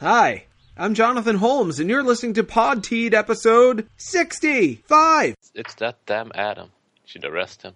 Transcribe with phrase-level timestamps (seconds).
[0.00, 0.44] Hi,
[0.76, 5.34] I'm Jonathan Holmes, and you're listening to Pod Teed episode 65.
[5.54, 6.70] It's that damn Adam.
[7.06, 7.72] Should arrest him.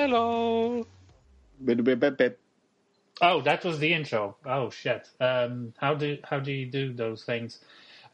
[0.00, 0.86] Hello.
[1.62, 2.40] Bip, bip, bip, bip.
[3.20, 4.34] Oh, that was the intro.
[4.46, 5.06] Oh shit.
[5.20, 7.60] Um, how do how do you do those things?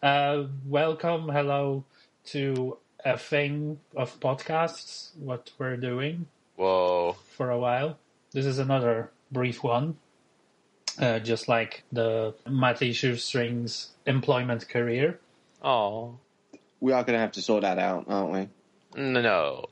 [0.02, 1.84] Uh, welcome, hello
[2.32, 5.16] to a thing of podcasts.
[5.16, 7.14] What we're doing Whoa.
[7.36, 7.98] for a while.
[8.32, 9.96] This is another brief one,
[10.98, 15.20] uh, just like the Matty Shoestrings employment career.
[15.62, 16.18] Oh.
[16.80, 18.48] We are going to have to sort that out, aren't we?
[19.00, 19.66] No.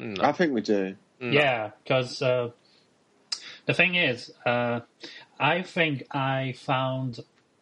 [0.00, 0.24] No.
[0.24, 0.96] I think we do.
[1.20, 1.30] no.
[1.30, 2.50] Yeah, because uh,
[3.66, 4.80] the thing is, uh,
[5.38, 7.20] I think I found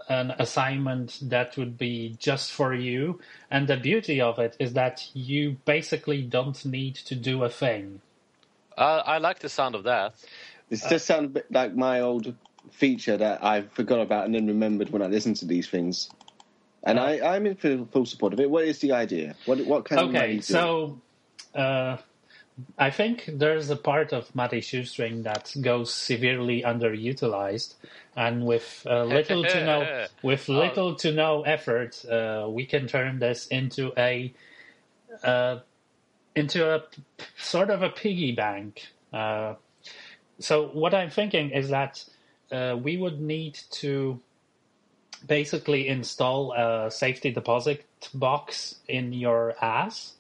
[0.09, 5.09] an assignment that would be just for you, and the beauty of it is that
[5.15, 8.01] you basically don't need to do a thing.
[8.77, 10.15] I, I like the sound of that.
[10.69, 12.35] This does sound a bit like my old
[12.71, 16.11] feature that I forgot about and then remembered when I listened to these things.
[16.85, 18.49] And I, I'm in full, full support of it.
[18.49, 19.35] What is the idea?
[19.47, 21.01] What what kind of Okay, so
[21.55, 21.97] uh,
[22.77, 27.75] I think there's a part of Matty Shoestring that goes severely underutilized,
[28.17, 33.21] and with uh, little to no with little to no effort, uh, we can turn
[33.21, 34.33] this into a
[35.23, 35.59] uh,
[36.35, 36.83] into a
[37.37, 38.89] sort of a piggy bank.
[39.13, 39.55] Uh,
[40.41, 42.05] so what I'm thinking is that
[42.51, 44.21] uh, we would need to
[45.27, 47.85] basically install a safety deposit
[48.15, 50.15] box in your ass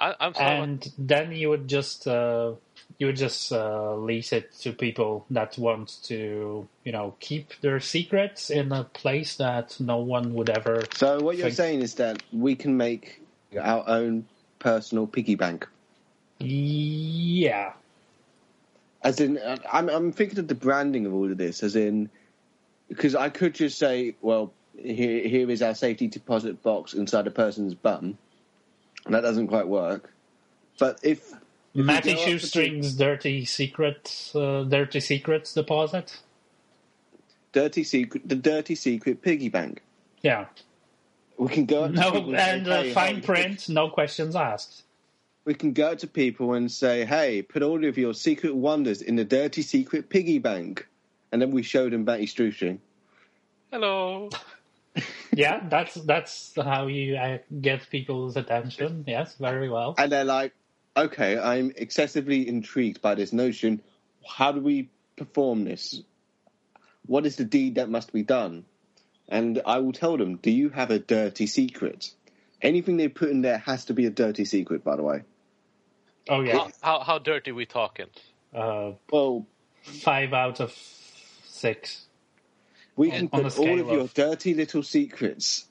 [0.00, 0.56] I, I'm sorry.
[0.60, 2.52] and then you would just uh,
[2.98, 7.80] you would just uh, lease it to people that want to you know keep their
[7.80, 12.22] secrets in a place that no one would ever So what you're saying is that
[12.32, 13.22] we can make
[13.60, 14.26] our own
[14.58, 15.66] personal piggy bank.
[16.38, 17.72] yeah
[19.02, 22.10] As in, uh, I'm, I'm thinking of the branding of all of this, as in,
[22.88, 27.30] because I could just say, well, here, here is our safety deposit box inside a
[27.30, 28.18] person's bum.
[29.06, 30.12] And that doesn't quite work.
[30.78, 31.32] But if.
[31.32, 31.40] if
[31.74, 36.18] we Matty go up to Shoestrings dirty secret uh, dirty secrets deposit
[37.52, 39.82] Dirty secret, the dirty secret piggy bank.
[40.22, 40.46] yeah
[41.36, 44.84] We can go no people and uh, fine hey, print no questions asked
[45.44, 49.16] We can go to people and say, "Hey, put all of your secret wonders in
[49.16, 50.86] the dirty secret piggy bank,"
[51.32, 52.78] and then we show them Batty Strewstring.
[53.70, 54.28] Hello.
[55.32, 60.52] yeah that's that's how you uh, get people's attention yes very well And they're like,
[60.96, 63.80] okay, I'm excessively intrigued by this notion.
[64.26, 66.02] How do we perform this?
[67.06, 68.64] What is the deed that must be done?
[69.28, 72.10] And I will tell them, do you have a dirty secret?
[72.60, 75.22] Anything they put in there has to be a dirty secret, by the way.
[76.28, 78.06] oh yeah How, how, how dirty we talking?
[78.54, 79.46] uh, Well,
[79.82, 80.72] five out of
[81.46, 82.06] six
[83.00, 85.64] we can put all scale of your dirty little secrets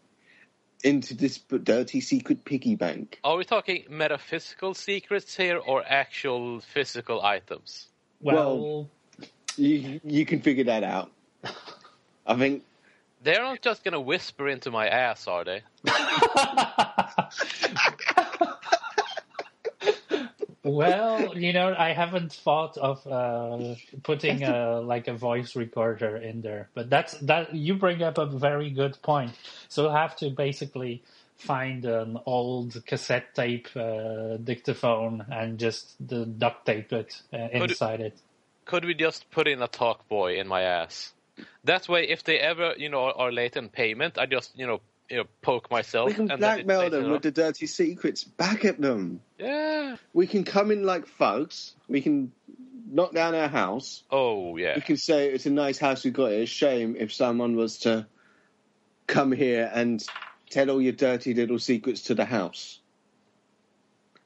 [0.84, 3.20] into this dirty secret piggy bank.
[3.24, 7.88] Are we talking metaphysical secrets here or actual physical items?
[8.20, 8.90] Well,
[9.58, 11.12] You you can figure that out.
[12.26, 12.64] I think
[13.22, 15.62] They're not just gonna whisper into my ass, are they?
[20.70, 26.42] well, you know, I haven't thought of uh, putting a, like a voice recorder in
[26.42, 27.54] there, but that's that.
[27.54, 29.32] You bring up a very good point.
[29.68, 31.04] So we'll have to basically
[31.36, 38.18] find an old cassette tape uh, dictaphone and just duct tape it uh, inside it.
[38.66, 41.14] Could we just put in a talk boy in my ass?
[41.64, 44.82] That way, if they ever, you know, are late in payment, I just, you know,
[45.10, 46.08] you know, poke myself.
[46.08, 49.22] we can and blackmail them with the dirty secrets back at them.
[49.38, 49.98] Yeah.
[50.14, 51.74] We can come in like thugs.
[51.88, 52.32] We can
[52.92, 54.04] knock down our house.
[54.12, 54.76] Oh yeah.
[54.76, 56.32] We can say it's a nice house we've got.
[56.32, 58.08] It's a shame if someone was to
[59.08, 60.04] come here and
[60.50, 62.80] tell all your dirty little secrets to the house.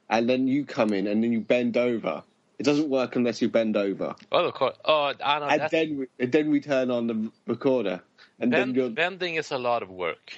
[0.08, 2.22] And then you come in and then you bend over.
[2.58, 4.14] It doesn't work unless you bend over.
[4.30, 4.76] Oh, of course.
[4.84, 5.46] Oh, I know.
[5.46, 8.00] And that's, then we, and then we turn on the recorder.
[8.38, 10.34] And bend, then you're bending is a lot of work.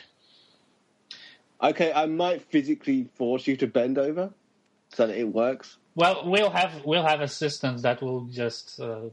[1.62, 1.92] Okay.
[1.92, 4.30] I might physically force you to bend over
[4.92, 5.76] so that it works.
[5.94, 9.10] Well, we'll have we'll have assistants that will just uh, you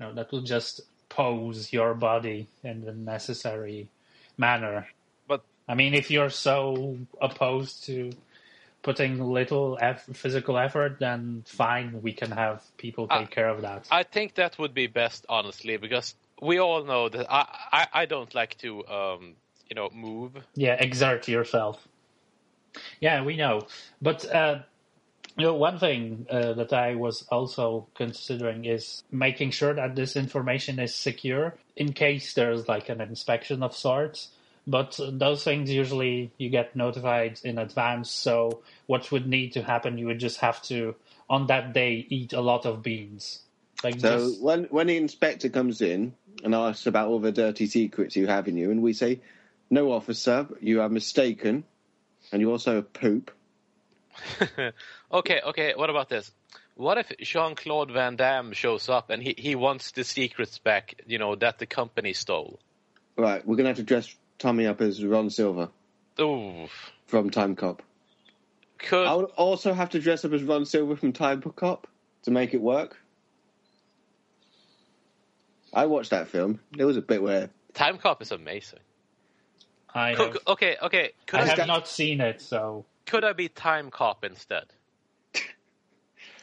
[0.00, 3.88] know that will just pose your body in the necessary
[4.38, 4.88] manner.
[5.28, 8.10] But I mean, if you're so opposed to
[8.82, 13.62] putting little eff- physical effort, then fine, we can have people take Uh, care of
[13.62, 13.86] that.
[13.90, 18.06] I think that would be best, honestly, because we all know that I I, I
[18.06, 19.36] don't like to um
[19.68, 20.32] you know move.
[20.54, 21.86] Yeah, exert yourself.
[23.00, 23.66] Yeah, we know.
[24.02, 24.60] But uh,
[25.36, 30.16] you know, one thing uh, that I was also considering is making sure that this
[30.16, 34.28] information is secure in case there's like an inspection of sorts.
[34.66, 38.10] But those things usually you get notified in advance.
[38.10, 39.98] So what would need to happen?
[39.98, 40.94] You would just have to
[41.28, 43.40] on that day eat a lot of beans.
[43.82, 47.66] Like So just, when when the inspector comes in and asks about all the dirty
[47.66, 49.20] secrets you have in you, and we say,
[49.74, 51.64] "No, officer, you are mistaken,
[52.30, 53.32] and you also poop."
[55.12, 55.74] okay, okay.
[55.74, 56.30] What about this?
[56.76, 60.94] What if Jean Claude Van Damme shows up and he, he wants the secrets back?
[61.08, 62.60] You know that the company stole.
[63.16, 65.70] Right, we're gonna have to dress Tommy up as Ron Silver
[66.20, 66.68] Ooh,
[67.06, 67.80] from Timecop.
[68.78, 71.82] could I would also have to dress up as Ron Silver from Timecop
[72.22, 72.96] to make it work.
[75.72, 76.60] I watched that film.
[76.70, 78.78] There was a bit where Timecop is amazing.
[79.94, 81.12] I Could, have, okay, okay.
[81.26, 84.66] Could I I, have be, not seen it, so could I be Timecop instead?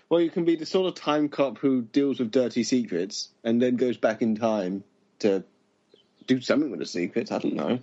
[0.10, 3.62] Well, you can be the sort of time cop who deals with dirty secrets and
[3.62, 4.84] then goes back in time
[5.20, 5.46] to
[6.28, 7.32] do something with the secrets.
[7.32, 7.80] I don't know.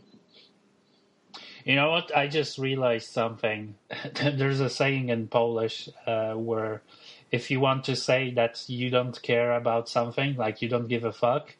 [1.64, 2.14] You know what?
[2.14, 3.76] I just realized something.
[4.14, 6.82] There's a saying in Polish uh, where
[7.30, 11.04] if you want to say that you don't care about something, like you don't give
[11.04, 11.54] a fuck,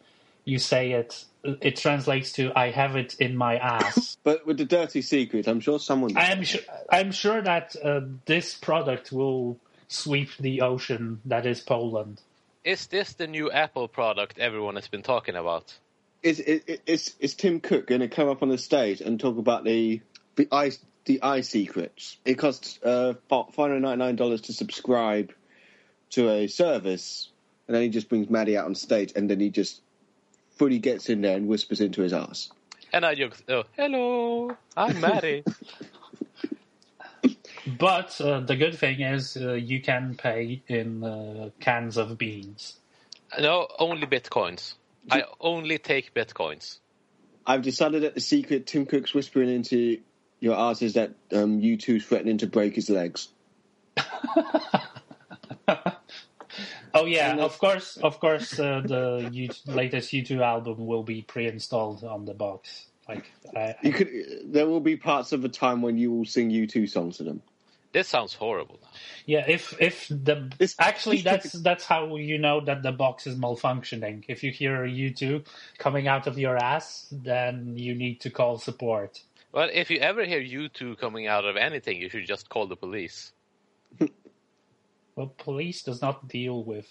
[0.49, 1.25] you say it.
[1.45, 5.61] It translates to "I have it in my ass." But with the dirty secret, I'm
[5.61, 6.17] sure someone.
[6.17, 6.61] I am sure.
[6.91, 9.59] I'm sure that uh, this product will
[9.89, 12.21] sweep the ocean that is Poland.
[12.65, 15.75] Is this the new Apple product everyone has been talking about?
[16.23, 19.39] Is, is, is, is Tim Cook going to come up on the stage and talk
[19.39, 20.01] about the
[20.37, 20.73] the eye
[21.05, 22.17] the eye secrets?
[22.25, 25.33] It costs uh, five hundred ninety nine dollars to subscribe
[26.11, 27.31] to a service,
[27.67, 29.81] and then he just brings Maddie out on stage, and then he just
[30.59, 32.51] fully gets in there and whispers into his ass.
[32.93, 35.45] And I just, oh, hello, I'm Maddie.
[37.67, 42.79] But uh, the good thing is uh, you can pay in uh, cans of beans.
[43.39, 44.75] no, only bitcoins.
[45.11, 46.79] I only take bitcoins.
[47.47, 50.01] I've decided that the secret Tim Cook's whispering into
[50.41, 53.29] your ass is that um, U2's threatening to break his legs.
[56.95, 58.59] Oh yeah, of course, of course.
[58.59, 62.87] Uh, the U- latest U2 album will be pre-installed on the box.
[63.09, 64.09] Like, I, You could.
[64.47, 67.43] There will be parts of the time when you will sing U2 songs to them.
[67.93, 68.81] This sounds horrible.
[69.25, 69.45] yeah.
[69.49, 74.25] If if the This- actually that's that's how you know that the box is malfunctioning.
[74.29, 75.47] If you hear U2
[75.79, 79.23] coming out of your ass, then you need to call support.
[79.53, 82.77] Well, if you ever hear U2 coming out of anything, you should just call the
[82.77, 83.33] police.
[85.19, 86.87] Well, police does not deal with.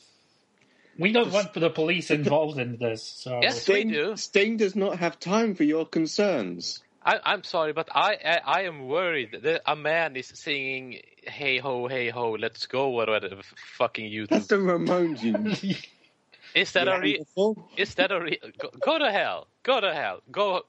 [0.99, 3.01] We don't want the police involved in this.
[3.03, 3.61] So Yes.
[3.61, 4.17] Sting, We do.
[4.17, 6.83] Sting does not have time for your concerns.
[7.05, 11.57] I, I'm sorry, but I, I I am worried that a man is singing "Hey
[11.59, 13.41] ho, hey ho, let's go" or whatever
[13.77, 15.33] fucking you That's the Ramones, you.
[16.53, 17.69] Is that a re- Neanderthal.
[17.77, 19.47] Is that a re- go, go to hell?
[19.63, 20.19] Go to hell.
[20.31, 20.63] Go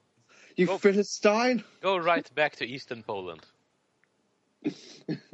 [0.55, 1.65] You Go- Philistine.
[1.83, 3.45] go right back to Eastern Poland.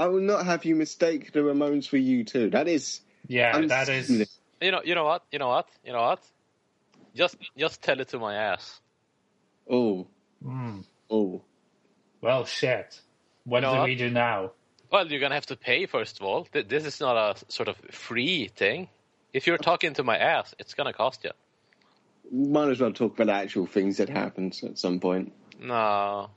[0.00, 2.52] I will not have you mistake the Ramones for U2.
[2.52, 3.00] That is.
[3.28, 4.08] yeah, that is.
[4.08, 4.26] unseemly.
[4.62, 5.24] You know, you know what?
[5.30, 5.68] You know what?
[5.84, 6.22] You know what?
[7.14, 8.80] Just just tell it to my ass.
[9.68, 10.06] Oh,
[10.44, 11.42] Mm, oh.
[12.22, 12.98] well, shit.
[13.44, 14.52] What No, do I- we do now?
[14.90, 16.48] Well, you're gonna have to pay first of all.
[16.52, 18.88] This is not a sort of free thing.
[19.34, 21.30] If you're talking to my ass, it's gonna cost you.
[22.32, 25.32] Might as well talk about actual things that happened at some point.
[25.60, 26.30] No,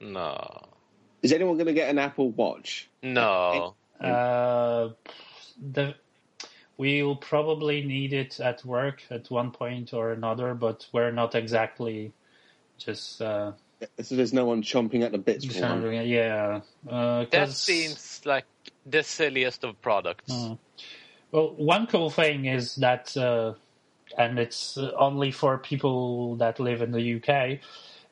[0.00, 0.60] no,
[1.24, 2.88] Is anyone going to get an Apple Watch?
[3.02, 3.74] no.
[4.00, 4.90] Uh,
[5.72, 5.94] the
[6.76, 12.12] we'll probably need it at work at one point or another, but we're not exactly
[12.76, 13.52] just uh,
[14.02, 16.06] So there's no one chomping at the bits for one.
[16.06, 18.44] Yeah, uh, That 'cause- seems like
[18.84, 20.30] the silliest of products.
[20.32, 20.58] Mm.
[21.30, 23.54] Well, one cool thing is that, uh,
[24.18, 27.60] and it's uh, only for people that live in the UK,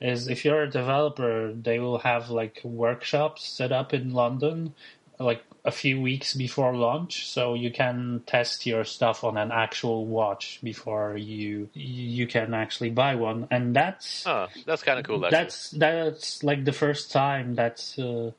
[0.02, 4.74] is if you're a developer, they will have like workshops set up in London,
[5.18, 10.06] like a few weeks before launch, so you can test your stuff on an actual
[10.06, 15.24] watch before you you can actually buy one, and that's Oh, that's kind of cool.
[15.24, 15.30] Actually.
[15.30, 18.32] that's that's like the first time that uh,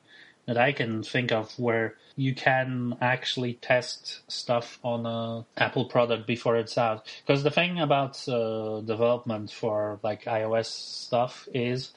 [0.46, 6.26] that I can think of where you can actually test stuff on a Apple product
[6.26, 7.06] before it's out.
[7.26, 11.92] Because the thing about uh, development for like iOS stuff is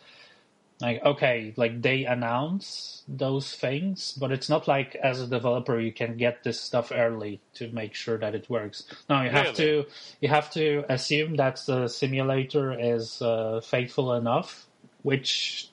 [0.79, 5.91] like okay like they announce those things but it's not like as a developer you
[5.91, 9.55] can get this stuff early to make sure that it works no you have Really?
[9.55, 9.86] to
[10.21, 14.67] you have to assume that the simulator is uh, faithful enough
[15.01, 15.69] which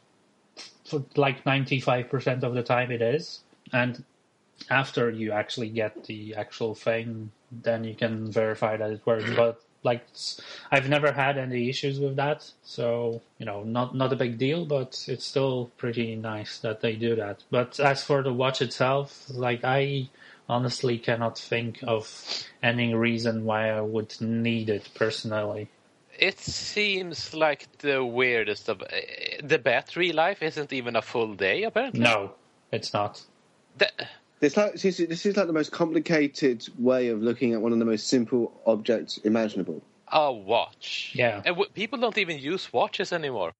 [0.86, 3.40] for like 95% of the time it is
[3.72, 4.04] and
[4.70, 9.61] after you actually get the actual thing then you can verify that it works but
[9.82, 10.02] like
[10.73, 14.64] I've never had any issues with that, so you know, not not a big deal,
[14.64, 17.42] but it's still pretty nice that they do that.
[17.50, 20.08] But as for the watch itself, like I
[20.49, 22.08] honestly cannot think of
[22.62, 25.68] any reason why I would need it personally.
[26.18, 28.82] It seems like the weirdest of.
[28.88, 32.00] eh, The battery life isn't even a full day, apparently.
[32.00, 32.32] No,
[32.73, 33.20] it's not.
[33.76, 33.92] The-
[34.44, 37.72] This, like, this, is, this is like the most complicated way of looking at one
[37.72, 39.80] of the most simple objects imaginable.
[40.12, 41.12] a watch.
[41.14, 41.36] Yeah.
[41.36, 43.52] And w- people don't even use watches anymore.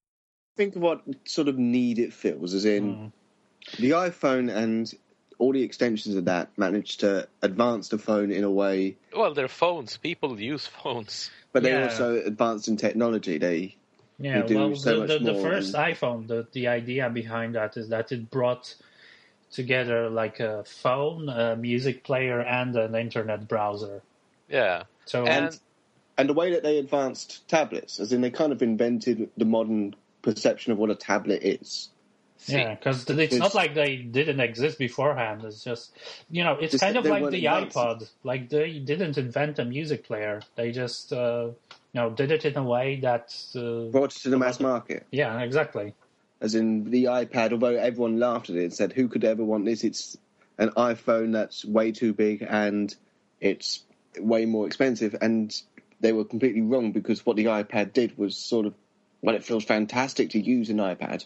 [0.57, 3.11] Think of what sort of need it fills, as in mm.
[3.79, 4.93] the iPhone and
[5.39, 9.47] all the extensions of that managed to advance the phone in a way, Well, they're
[9.47, 9.97] phones.
[9.97, 11.31] People use phones.
[11.51, 11.85] but they Yeah.
[11.85, 13.39] also advanced in technology.
[13.39, 13.75] They
[14.19, 17.75] Yeah, We well, so the, the, the first and- iPhone, the the idea behind that
[17.75, 18.75] is that it brought
[19.55, 24.01] together like a phone, a music player, and an internet browser.
[24.49, 24.83] Yeah.
[25.05, 25.57] So And
[26.17, 29.95] and the way that they advanced tablets, as in they kind of invented the modern
[30.21, 31.89] perception of what a tablet is.
[32.37, 35.43] see, Yeah, because it's It's- not like they didn't exist beforehand.
[35.43, 35.97] It's just,
[36.29, 37.75] you know, it's Just kind of like the advanced.
[37.75, 38.09] iPod.
[38.23, 40.41] Like they didn't invent a music player.
[40.55, 41.49] They just, uh,
[41.93, 45.05] you know, did it in a way that, uh, Brought it to the mass market.
[45.11, 45.93] yeah, exactly.
[46.41, 49.65] As in the iPad, although everyone laughed at it and said, "Who could ever want
[49.65, 50.17] this?" It's
[50.57, 52.95] an iPhone that's way too big and
[53.41, 53.83] it's
[54.19, 55.15] way more expensive.
[55.21, 55.59] And
[55.99, 58.73] they were completely wrong because what the iPad did was sort of,
[59.21, 61.25] well, it feels fantastic to use an iPad.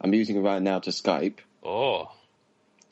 [0.00, 1.38] I'm using it right now to Skype.
[1.62, 2.12] oh,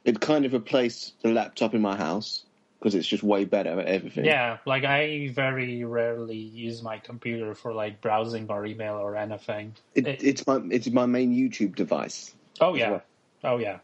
[0.05, 2.45] It kind of replaced the laptop in my house
[2.83, 4.25] because it's just way better at everything.
[4.25, 9.77] Yeah, like I very rarely use my computer for like browsing or email or anything.
[9.95, 12.35] It, It- it's my it's my main YouTube device.
[12.61, 12.91] Oh yeah.
[12.91, 13.03] well.
[13.45, 13.79] Oh yeah.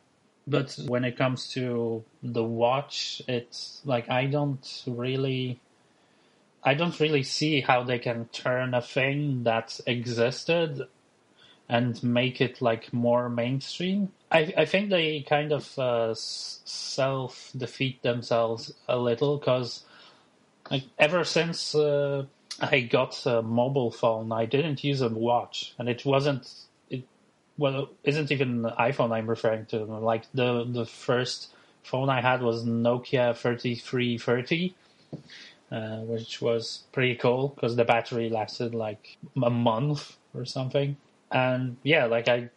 [0.49, 5.61] But when it comes to the watch, it's like I don't really
[6.65, 10.89] I don't really see how they can turn a thing that existed
[11.69, 14.11] and make it like more mainstream.
[14.31, 19.85] I, I think they kind of uh, self defeat themselves a little because
[20.71, 22.25] like ever since uh,
[22.61, 26.51] I got a mobile phone, I didn't use a watch, and it wasn't
[26.91, 27.05] it
[27.57, 29.85] well it isn't even iPhone I'm referring to.
[29.85, 34.75] Like the the first phone I had was Nokia thirty three thirty.
[35.71, 40.97] Uh, which was pretty cool because the battery lasted like a month or something.
[41.31, 42.51] And yeah, like I,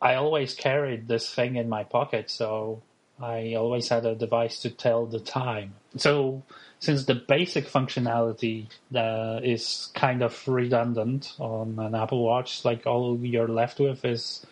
[0.00, 2.82] I always carried this thing in my pocket, so
[3.20, 5.74] I always had a device to tell the time.
[5.96, 6.42] So
[6.78, 13.18] since the basic functionality uh, is kind of redundant on an Apple Watch, like all
[13.20, 14.46] you're left with is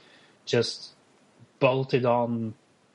[0.45, 0.91] just
[1.61, 2.55] bolted on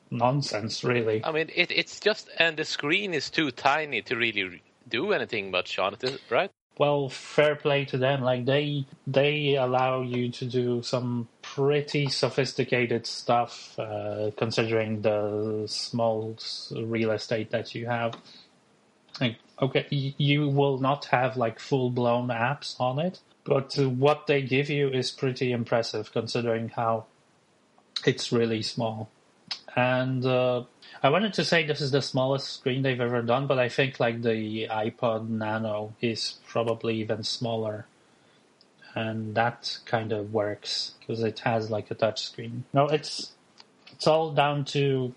[0.09, 1.23] nonsense, really.
[1.23, 5.51] I mean, it, it's just, and the screen is too tiny to really do anything
[5.51, 6.51] much on it, right?
[6.81, 8.23] Well, fair play to them.
[8.23, 16.39] Like they they allow you to do some pretty sophisticated stuff, uh, considering the small
[16.75, 18.15] real estate that you have.
[19.19, 24.41] Like, okay, you will not have like full blown apps on it, but what they
[24.41, 27.05] give you is pretty impressive, considering how
[28.07, 29.11] it's really small.
[29.75, 30.63] And uh,
[31.01, 33.99] I wanted to say this is the smallest screen they've ever done, but I think
[33.99, 37.85] like the iPod Nano is probably even smaller,
[38.95, 42.65] and that kind of works because it has like a touch screen.
[42.73, 43.31] No, it's
[43.93, 45.13] it's all down to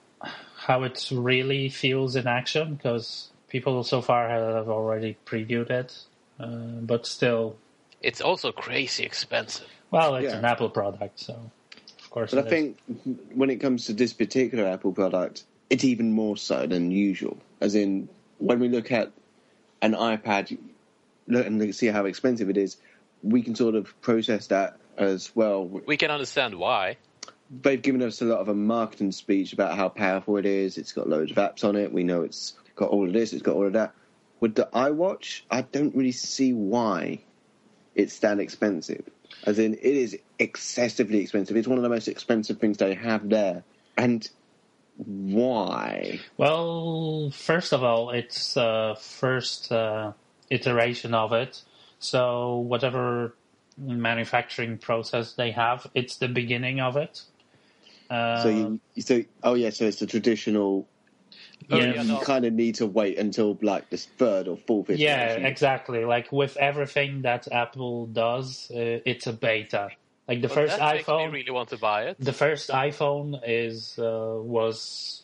[0.56, 5.98] how it really feels in action because people so far have already previewed it,
[6.38, 6.46] uh,
[6.82, 7.56] but still,
[8.00, 9.68] It's also crazy expensive.
[9.90, 10.38] well, it's Yeah.
[10.38, 11.63] an Apple product, so of
[12.14, 12.30] course.
[12.30, 12.48] But I is.
[12.48, 12.78] think
[13.34, 17.36] when it comes to this particular Apple product, it's even more so than usual.
[17.60, 19.10] As in, when we look at
[19.82, 20.56] an iPad
[21.26, 22.76] look and see how expensive it is,
[23.22, 25.66] we can sort of process that as well.
[25.66, 26.98] We can understand why.
[27.62, 30.78] They've given us a lot of a marketing speech about how powerful it is.
[30.78, 31.92] It's got loads of apps on it.
[31.92, 33.32] We know it's got all of this.
[33.32, 33.92] It's got all of that.
[34.40, 37.20] With the iWatch, I don't really see why
[37.94, 39.04] it's that expensive.
[39.44, 41.56] As in, it is excessively expensive.
[41.56, 43.64] It's one of the most expensive things they have there.
[43.96, 44.28] And
[44.96, 46.20] Why?
[46.36, 50.12] Well, first of all, it's uh, first uh,
[50.50, 51.62] iteration of it.
[51.98, 53.34] So whatever
[53.76, 57.22] manufacturing process they have, it's the beginning of it.
[58.08, 60.86] Uh, So you, so oh yeah, so it's the traditional.
[61.70, 61.94] Oh, Yeah.
[61.94, 62.20] yeah, you no.
[62.20, 66.04] kind of need to wait until like this third or fourth yeah, exactly.
[66.04, 69.90] Like with everything that Apple does, uh, it's a beta.
[70.28, 72.18] Like the Well, first that makes me iPhone, really want to buy it.
[72.18, 75.22] the first iPhone is uh, was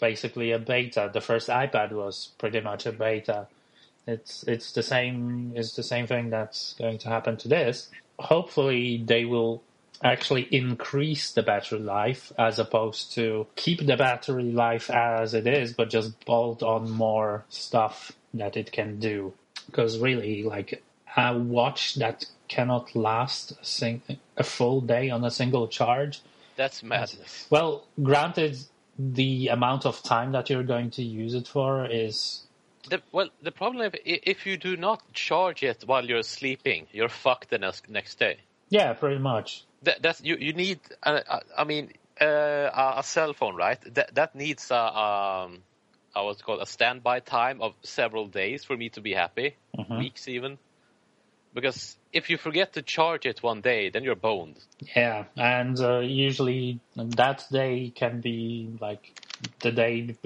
[0.00, 1.10] basically a beta.
[1.12, 3.48] The first iPad was pretty much a beta.
[4.06, 7.88] It's it's the same it's the same thing that's going to happen to this.
[8.18, 9.64] Hopefully they will
[10.02, 15.72] actually increase the battery life as opposed to keep the battery life as it is
[15.72, 19.32] but just bolt on more stuff that it can do.
[19.66, 20.82] Because really like
[21.16, 24.02] a watch that cannot last a, sing-
[24.36, 26.20] a full day on a single charge
[26.56, 27.46] That's madness.
[27.50, 28.58] well, granted,
[28.98, 32.42] the amount of time that you're going to use it for is
[32.90, 36.88] The, well, the problem is i- if you do not charge it while you're sleeping,
[36.92, 38.38] you're fucked the next, next day.
[38.68, 39.64] yeah, pretty much.
[39.82, 40.36] That, that's you.
[40.36, 40.80] You need.
[41.02, 43.80] Uh, uh, I mean, uh, a a cell phone, right?
[43.94, 45.62] That that needs a um,
[46.14, 49.56] uh, what's called a standby time of several days for me to be happy,
[49.96, 50.58] weeks even.
[51.54, 54.58] Because if you forget to charge it one day, then you're boned.
[54.96, 59.20] Yeah, and uh, usually that day can be like
[59.60, 60.16] the day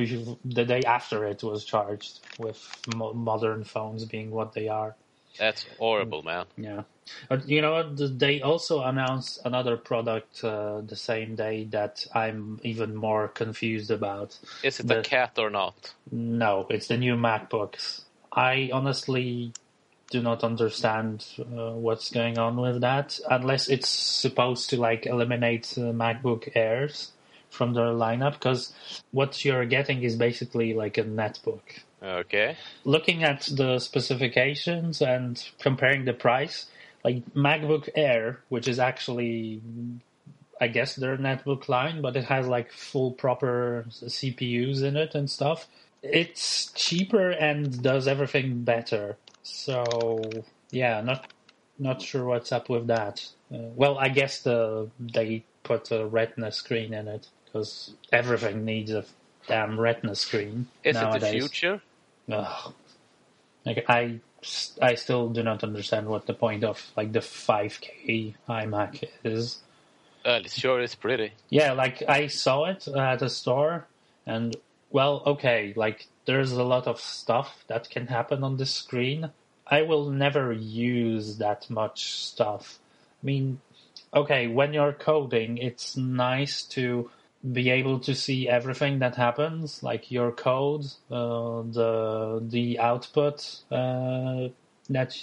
[0.45, 2.61] the day after it was charged, with
[2.95, 4.95] mo- modern phones being what they are.
[5.39, 6.47] That's horrible, man.
[6.57, 6.83] Yeah,
[7.29, 8.19] but you know what?
[8.19, 14.39] They also announced another product uh, the same day that I'm even more confused about.
[14.63, 15.95] Is it The- a cat or not?
[16.11, 18.03] No, it's the new MacBooks.
[18.33, 19.53] I honestly
[20.11, 25.75] do not understand uh, what's going on with that, unless it's supposed to like eliminate
[25.77, 27.13] uh, MacBook Airs
[27.51, 28.35] from their lineup.
[28.35, 28.73] Because
[29.11, 31.81] what you're getting is basically like a netbook.
[32.03, 32.57] Okay.
[32.85, 36.67] Looking at the specifications and comparing the price,
[37.05, 39.63] like MacBook Air, which is actually
[40.61, 45.31] I guess their netbook line, but it has like full proper CPUs in it and
[45.31, 45.69] stuff.
[46.03, 49.17] It's cheaper and does everything better.
[49.43, 50.23] So
[50.71, 51.33] yeah, not
[51.79, 53.27] not sure what's up with that.
[53.53, 58.93] Uh, well, I guess the they put a Retina screen in it because everything needs
[58.93, 59.05] a
[59.47, 61.23] damn Retina screen Is nowadays.
[61.23, 61.83] it the future?
[62.31, 62.73] Ugh.
[63.65, 64.21] Like I,
[64.81, 69.59] I still do not understand what the point of like the 5K iMac is.
[70.25, 71.33] Well, it sure is pretty.
[71.51, 73.87] Yeah, like I saw it at a store,
[74.25, 74.57] and
[74.91, 79.31] well, okay, like there's a lot of stuff that can happen on the screen.
[79.67, 82.79] I will never use that much stuff.
[83.23, 83.61] I mean,
[84.15, 87.11] okay, when you're coding, it's nice to
[87.53, 94.49] be able to see everything that happens, like your code, uh, the the output uh,
[94.91, 95.17] that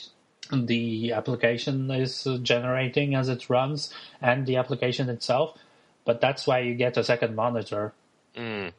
[0.51, 5.57] the application is generating as it runs, and the application itself.
[6.05, 7.93] But that's why you get a second monitor.
[8.35, 8.73] Mm.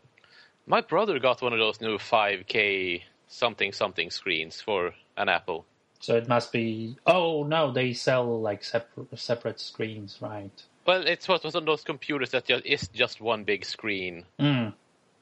[0.66, 5.66] My brother got one of those new 5K something something screens for an Apple.
[6.00, 6.96] So it must be.
[7.06, 10.62] Oh no, they sell like separate separate screens, right?
[10.86, 14.26] Well, it's what was on those computers that just is just one big screen.
[14.38, 14.74] Mm.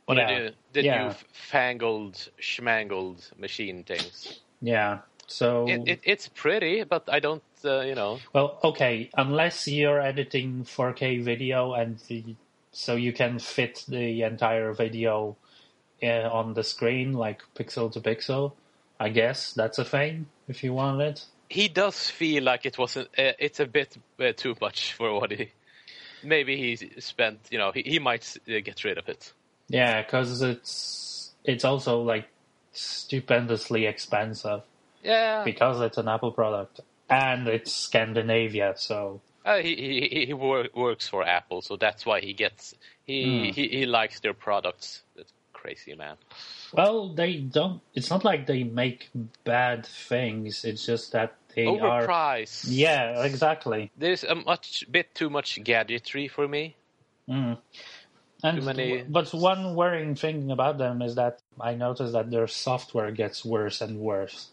[0.09, 0.38] Yeah.
[0.40, 1.09] the, the Yeah.
[1.09, 4.40] new fangled, schmangled machine things?
[4.61, 4.98] Yeah.
[5.27, 8.18] So It, it, it's pretty, but I don't, uh, you know.
[8.33, 12.35] Well, okay, unless you're editing 4K video and the,
[12.72, 15.37] so you can fit the entire video
[16.03, 18.53] uh, on the screen, like pixel to pixel.
[18.98, 21.25] I guess that's a thing if you want it.
[21.53, 23.09] He does feel like it wasn't.
[23.19, 25.51] Uh, it's a bit uh, too much for what he.
[26.25, 27.41] Maybe he spent.
[27.51, 29.33] You know, he, he might uh, get rid of it.
[29.69, 32.29] Yeah, because it's it's also like
[32.73, 34.62] stupendously expensive
[35.03, 40.69] Yeah, because it's an Apple product and it's Scandinavia, so uh, he he, he wor-
[40.75, 42.75] works for Apple, so that's why he gets.
[43.05, 45.03] He he, he likes their products.
[45.17, 46.17] That's crazy, man.
[46.73, 47.81] well they don't.
[47.95, 49.11] It's not like they make
[49.45, 50.65] bad things.
[50.65, 52.07] It's just that they are.
[52.07, 52.65] Overpriced.
[52.69, 53.91] Yeah, exactly.
[53.97, 56.77] There's a much bit too much gadgetry for me.
[57.29, 57.59] Mm.
[58.45, 62.49] And Too many- but one worrying thing about them is that I noticed that their
[62.49, 64.49] software gets worse and worse.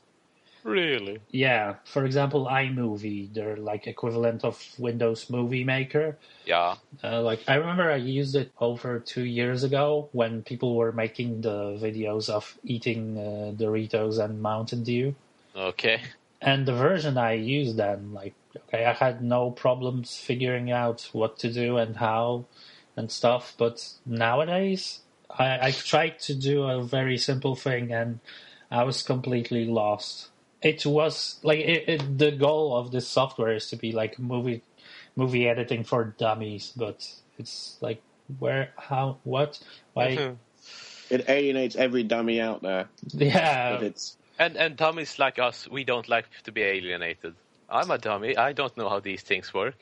[0.64, 1.20] Really?
[1.32, 6.18] Yeah, for example, iMovie, they're like equivalent of Windows Movie Maker.
[6.46, 6.76] Yeah.
[7.04, 11.42] Uh, like I remember I used it over two years ago when people were making
[11.42, 15.16] the videos of eating uh, Doritos and Mountain Dew.
[15.56, 16.02] Okay.
[16.41, 21.38] And the version I used then, like, okay, I had no problems figuring out what
[21.39, 22.45] to do and how.
[22.99, 23.56] and stuff.
[23.58, 24.99] But nowadays,
[25.30, 28.19] I, I've tried to do a very simple thing, and
[28.69, 30.30] I was completely lost.
[30.62, 34.62] It was like it, it, the goal of this software is to be like movie
[35.15, 38.02] movie editing for dummies, but it's like
[38.38, 39.60] where, how, what,
[39.93, 40.15] why?
[40.15, 40.34] Mm-hmm.
[41.10, 42.88] It alienates every dummy out there.
[43.13, 47.36] Yeah, If it's And and dummies like us, we don't like to be alienated.
[47.69, 48.38] I'm a dummy.
[48.38, 49.75] I don't know how these things work.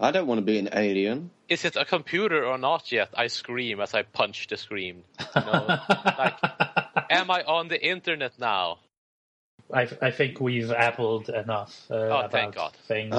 [0.00, 1.30] I don't want to be an alien.
[1.48, 3.08] Is it a computer or not yet?
[3.16, 5.04] I scream as I punch the screen.
[5.36, 5.66] You know,
[6.18, 6.38] like,
[7.10, 8.78] am I on the internet now?
[9.72, 12.72] I, I think we've appled enough uh, Oh, about thank God.
[12.88, 13.14] things.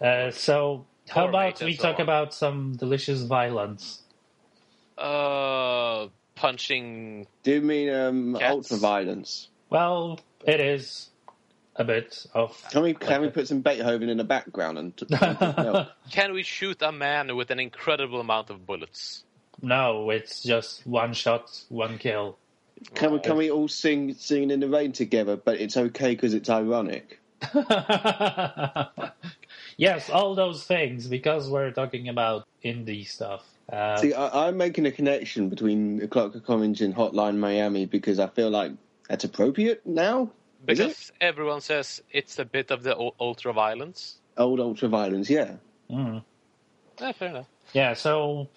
[0.00, 2.02] Uh, so, how Poor about we so talk on.
[2.02, 4.02] about some delicious violence?
[4.98, 7.26] Uh, punching.
[7.42, 9.48] Do you mean um, ultra violence?
[9.70, 11.10] Well, it is
[11.74, 12.60] a bit of.
[12.70, 15.06] Can we can we put some Beethoven in the background and t-
[16.10, 19.24] Can we shoot a man with an incredible amount of bullets?
[19.62, 22.38] No, it's just one shot, one kill.
[22.94, 25.36] can we can we all sing singing in the rain together?
[25.36, 27.20] But it's okay because it's ironic.
[29.76, 33.44] yes, all those things because we're talking about indie stuff.
[33.70, 38.20] Uh, See, I, I'm making a connection between the Clockwork Orange and Hotline Miami because
[38.20, 38.72] I feel like
[39.08, 40.30] that's appropriate now.
[40.64, 44.16] Because everyone says it's a bit of the ultra violence.
[44.36, 45.54] Old ultra violence, yeah.
[45.90, 46.22] mm.
[47.00, 47.46] Yeah, fair enough.
[47.72, 48.48] Yeah, so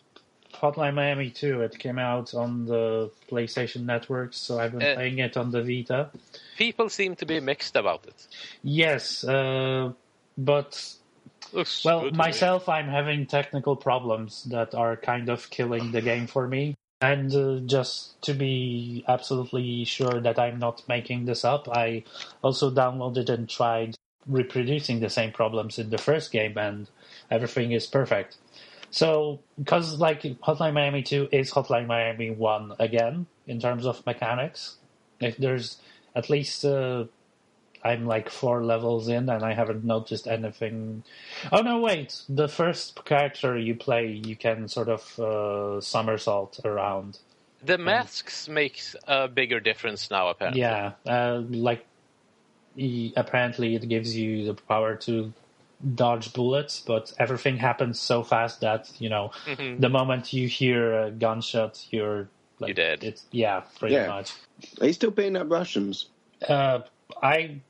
[0.54, 5.20] Hotline Miami 2, it came out on the PlayStation Network, so I've been Uh, playing
[5.20, 6.10] it on the Vita.
[6.58, 8.28] People seem to be mixed about it.
[8.64, 9.92] Yes, uh,
[10.38, 10.96] but
[11.52, 12.18] Looks well, good me.
[12.18, 16.76] myself, I'm having technical problems that are kind of killing the game for me.
[17.02, 22.04] And uh, just to be absolutely sure that I'm not making this up, I
[22.44, 23.96] also downloaded and tried
[24.28, 26.90] reproducing the same problems in the first game, and
[27.32, 28.38] everything is perfect.
[28.92, 34.76] So, because like Hotline Miami 2 is Hotline Miami 1 again in terms of mechanics,
[35.22, 35.78] if there's
[36.16, 37.06] at least uh,
[37.84, 41.04] I'm like four levels in and I haven't noticed anything.
[41.52, 42.22] Oh no, wait!
[42.28, 47.20] The first character you play, you can sort of uh, somersault around.
[47.64, 50.62] The masks makes a bigger difference now, apparently.
[50.62, 51.86] Yeah, uh, like
[52.76, 55.34] he, apparently it gives you the power to
[55.96, 59.80] dodge bullets, but everything happens so fast that you know Mhm.
[59.80, 62.28] the moment you hear a gunshot, you're
[62.60, 63.04] like You're dead.
[63.04, 64.08] It's yeah, pretty Yeah.
[64.08, 64.34] much.
[64.82, 66.08] Are you still beating up Russians?
[66.48, 66.80] Uh,
[67.24, 67.62] I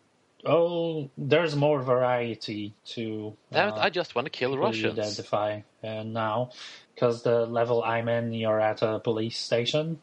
[0.45, 3.35] oh, there's more variety to.
[3.53, 4.97] Uh, I just want to kill Russians.
[4.97, 6.51] identify uh, now
[6.95, 9.99] because the level I'm in, you're at a police station.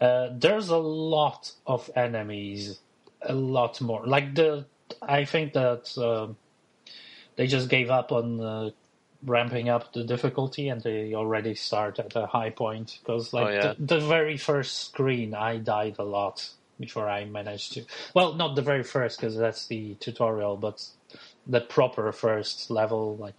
[0.00, 2.80] Uh, there's a lot of enemies,
[3.22, 4.04] a lot more.
[4.06, 4.66] Like the,
[5.00, 6.36] I think that um
[7.36, 8.70] they just gave up on uh,
[9.24, 12.98] ramping up the difficulty, and they already start at a high point.
[13.02, 13.74] Because like Oh, yeah.
[13.78, 16.48] the, the very first screen, I died a lot
[16.80, 17.84] before I managed to.
[18.14, 20.86] Well, not the very first, because that's the tutorial, but
[21.46, 23.36] the proper first level, like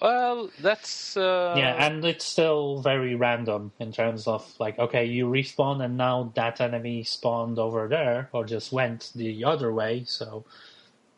[0.00, 5.26] Well, that's uh, yeah, and it's still very random in terms of like, okay, you
[5.26, 10.04] respawn and now that enemy spawned over there or just went the other way.
[10.06, 10.46] So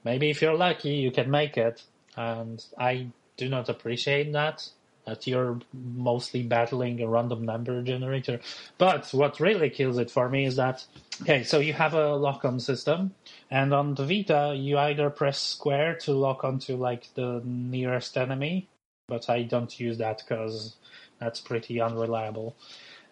[0.05, 1.85] maybe if you're lucky, you can make it.
[2.17, 4.69] And I do not appreciate that.
[5.07, 8.41] That you're mostly battling a random number generator.
[8.79, 10.85] But what really kills it for me is that,
[11.23, 13.15] okay, so you have a lock on system,
[13.51, 18.69] and on the Vita, you either press square to lock onto like the nearest enemy,
[19.09, 20.77] but I don't use that because
[21.19, 22.57] that's pretty unreliable.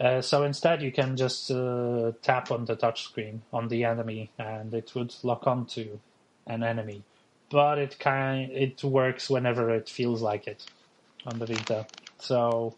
[0.00, 4.72] Uh, so instead, you can just uh, tap on the touchscreen on the enemy, and
[4.72, 5.98] it would lock onto
[6.46, 7.02] an enemy.
[7.50, 10.66] But it kind it works whenever it feels like it
[11.28, 11.86] on the Vita.
[12.18, 12.74] So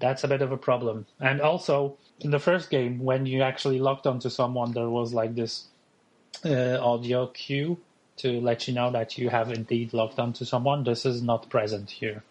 [0.00, 1.06] that's a bit of a problem.
[1.20, 5.34] And also, in the first game, when you actually locked onto someone, there was like
[5.34, 5.66] this
[6.44, 7.78] uh, audio cue
[8.18, 10.84] to let you know that you have indeed locked onto someone.
[10.84, 12.24] This is not present here.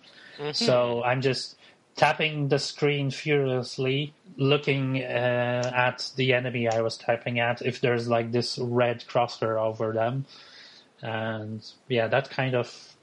[0.54, 1.56] So I'm just
[1.96, 7.62] tapping the screen furiously, looking uh, at the enemy I was tapping at.
[7.62, 10.26] If there's like this red crosshair over them,
[11.02, 12.96] and yeah, that kind of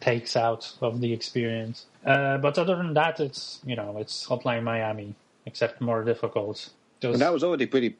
[0.00, 1.86] takes out of the experience.
[2.04, 5.14] Uh, but other than that, it's you know it's Hotline Miami,
[5.46, 6.70] except more difficult.
[7.02, 7.96] And that was already pretty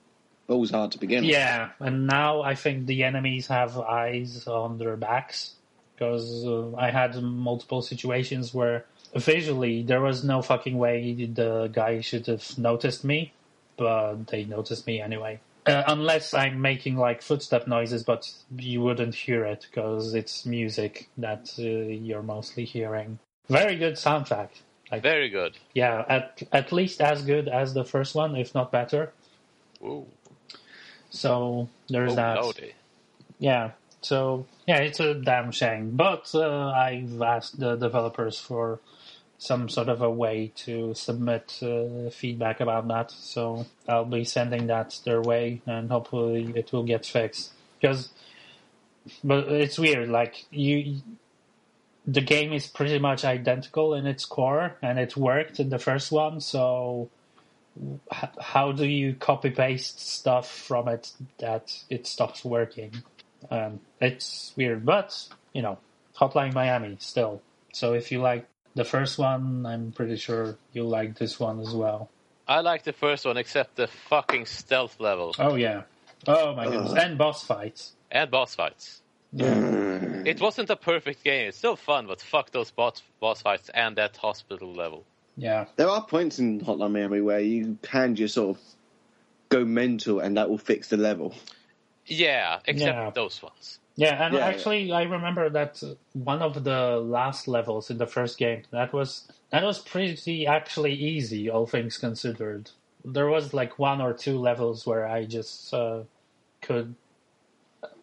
[0.47, 1.31] balls hard to begin with.
[1.31, 5.55] yeah, and now I think the enemies have eyes on their backs
[5.95, 8.85] because uh, I had multiple situations where
[9.15, 13.33] visually there was no fucking way the guy should have noticed me,
[13.77, 15.41] but they noticed me anyway.
[15.69, 21.11] Uh, unless I'm making like footstep noises, but you wouldn't hear it because it's music
[21.19, 23.21] that uh, you're mostly hearing.
[23.51, 24.51] Very good soundtrack.
[24.93, 25.59] Like, Very good.
[25.75, 29.15] yeah, at at least as good as the first one, if not better.
[29.83, 30.07] Ooh,
[31.11, 32.37] So there's oh, that.
[32.37, 32.75] lordy.
[33.39, 33.73] Yeah.
[34.03, 35.97] So yeah, it's a damn shame.
[35.97, 38.81] But uh, I've asked the developers for
[39.39, 43.13] some sort of a way to submit uh, feedback about that.
[43.13, 47.53] So I'll be sending that their way, and hopefully it will get fixed.
[47.81, 48.11] Because,
[49.23, 50.09] but it's weird.
[50.09, 51.01] Like you,
[52.05, 56.11] the game is pretty much identical in its core, and it worked in the first
[56.11, 56.41] one.
[56.41, 57.09] So
[58.41, 62.93] how do you copy paste stuff from it that it stops working?
[63.53, 65.79] Um, it's weird, but you know,
[66.17, 67.41] Hotline Miami still.
[67.73, 68.49] So if you like
[68.79, 72.09] the first one, I'm pretty sure you'll like this one as well.
[72.47, 75.83] I like the first one, except the fucking stealth level Oh yeah.
[76.27, 76.95] Oh my goodness.
[76.95, 77.93] And boss fights.
[78.11, 79.03] and boss fights.
[79.35, 80.27] Mm.
[80.27, 81.49] It wasn't a perfect game.
[81.49, 85.05] It's still fun, but fuck those boss boss fights and that hospital level.
[85.37, 85.67] Yeah.
[85.77, 88.63] There are points in Hotline Miami where you can just sort of
[89.51, 91.35] go mental and that will fix the level.
[92.07, 93.11] Yeah, except Yeah.
[93.11, 93.79] those ones.
[93.99, 95.83] Yeah, and Yeah, actually, I remember that
[96.13, 100.95] one of the last levels in the first game that was that was pretty actually
[100.95, 102.71] easy, all things considered.
[103.05, 106.05] There was like one or two levels where I just uh,
[106.63, 106.95] could,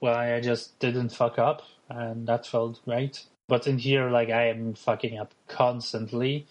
[0.01, 3.23] well, I just didn't fuck up, and that felt great.
[3.47, 6.45] But in here, like I am fucking up constantly,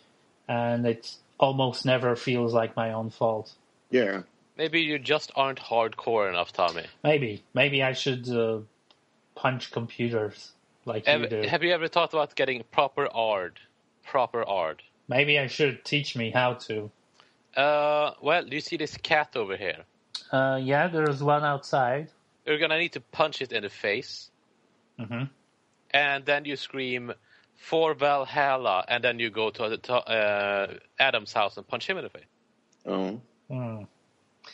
[0.48, 3.52] and it almost never feels like my own fault.
[3.90, 4.22] Yeah.
[4.56, 6.86] Maybe you just aren't hardcore enough, Tommy.
[7.02, 8.60] Maybe, maybe I should uh,
[9.34, 10.52] punch computers
[10.84, 11.42] like you Have, do.
[11.42, 13.58] have you ever thought about getting proper art?
[14.04, 14.82] Proper art.
[15.08, 16.90] Maybe I should teach me how to.
[17.56, 19.84] Uh, well, do you see this cat over here?
[20.32, 22.08] Uh, yeah, there's one outside.
[22.46, 24.30] You're gonna need to punch it in the face,
[24.98, 25.24] Mm-hmm.
[25.90, 27.12] and then you scream
[27.56, 32.04] for Valhalla, and then you go to, to uh, Adam's house and punch him in
[32.04, 32.24] the face.
[32.86, 33.20] Oh.
[33.50, 33.86] Mm.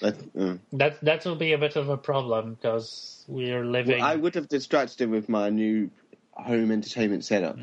[0.00, 0.54] That, uh.
[0.72, 3.98] That that will be a bit of a problem because we're living.
[3.98, 5.90] Well, I would have distracted him with my new
[6.32, 7.58] home entertainment setup.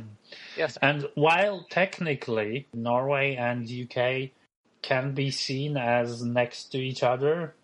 [0.56, 4.32] Yes, And while technically Norway and UK
[4.82, 7.56] can be seen as next to each other,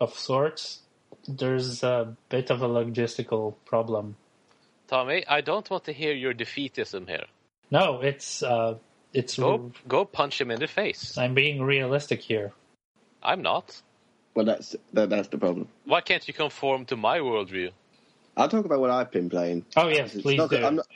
[0.00, 0.80] of sorts,
[1.28, 4.16] there's a bit of a logistical problem.
[4.88, 7.26] Tommy, I don't want to hear your defeatism here.
[7.70, 8.74] No, it's uh,
[9.14, 9.38] it's.
[9.38, 11.16] Go, go punch him in the face.
[11.16, 12.52] I'm being realistic here.
[13.22, 13.80] I'm not.
[14.34, 15.68] Well, that's that, that's the problem.
[15.84, 17.70] Why can't you conform to my worldview?
[18.36, 19.66] I'll talk about what I've been playing.
[19.76, 20.64] Oh yes, It's please not, do.
[20.64, 20.86] I'm not,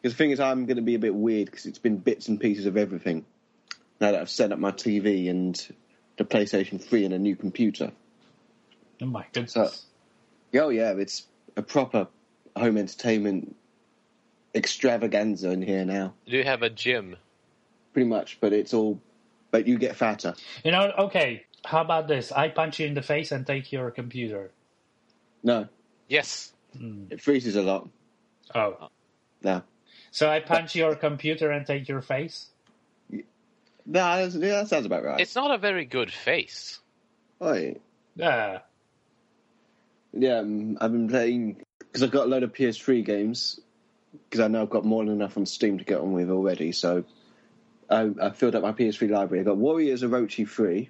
[0.00, 2.28] because the thing is, I'm going to be a bit weird because it's been bits
[2.28, 3.24] and pieces of everything.
[4.00, 5.60] Now that I've set up my TV and
[6.18, 7.90] the PlayStation 3 and a new computer.
[9.02, 9.52] oh my goodness.
[9.54, 9.70] So-
[10.54, 12.06] Oh yeah, it's a proper
[12.56, 13.54] home entertainment
[14.54, 17.16] extravaganza in here now, Do you have a gym?
[17.92, 18.38] pretty much.
[18.40, 19.00] But it's all,
[19.50, 20.34] but you get fatter.
[20.64, 21.44] You know, okay.
[21.68, 22.32] How about this?
[22.32, 24.52] I punch you in the face and take your computer.
[25.42, 25.68] No,
[26.08, 26.54] Yes.
[27.10, 27.86] it freezes a lot.
[28.54, 28.88] Oh.
[29.42, 29.62] No,
[30.10, 32.48] So I punch your computer and take your face?
[33.10, 33.20] no,
[33.84, 35.20] that's, yeah, that sounds about right.
[35.20, 36.80] It's not a very good face.
[37.42, 37.76] Oi.
[38.16, 38.60] Yeah.
[40.14, 43.60] Yeah, um, I've been playing because I've got a load of PS3 games
[44.24, 46.72] because I know I've got more than enough on Steam to get on with already.
[46.72, 47.04] So
[47.90, 49.42] I, I filled up my PS3 library.
[49.42, 50.88] I got Warriors Orochi 3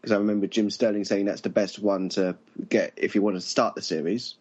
[0.00, 2.36] because I remember Jim Sterling saying that's the best one to
[2.68, 4.34] get if you want to start the series.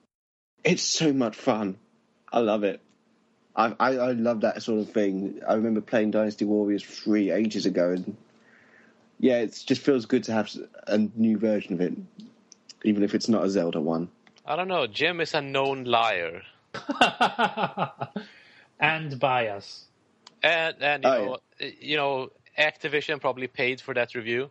[0.63, 1.77] It's so much fun.
[2.31, 2.81] I love it.
[3.55, 5.41] I, I, I love that sort of thing.
[5.47, 8.15] I remember playing Dynasty Warriors 3 ages ago, and
[9.19, 10.49] yeah, it just feels good to have
[10.87, 11.93] a new version of it,
[12.83, 14.09] even if it's not a Zelda one.
[14.45, 14.87] I don't know.
[14.87, 16.41] Jim is a known liar.
[18.79, 19.85] and bias.
[20.41, 24.49] And and you Oh, know you know Activision probably paid for that review.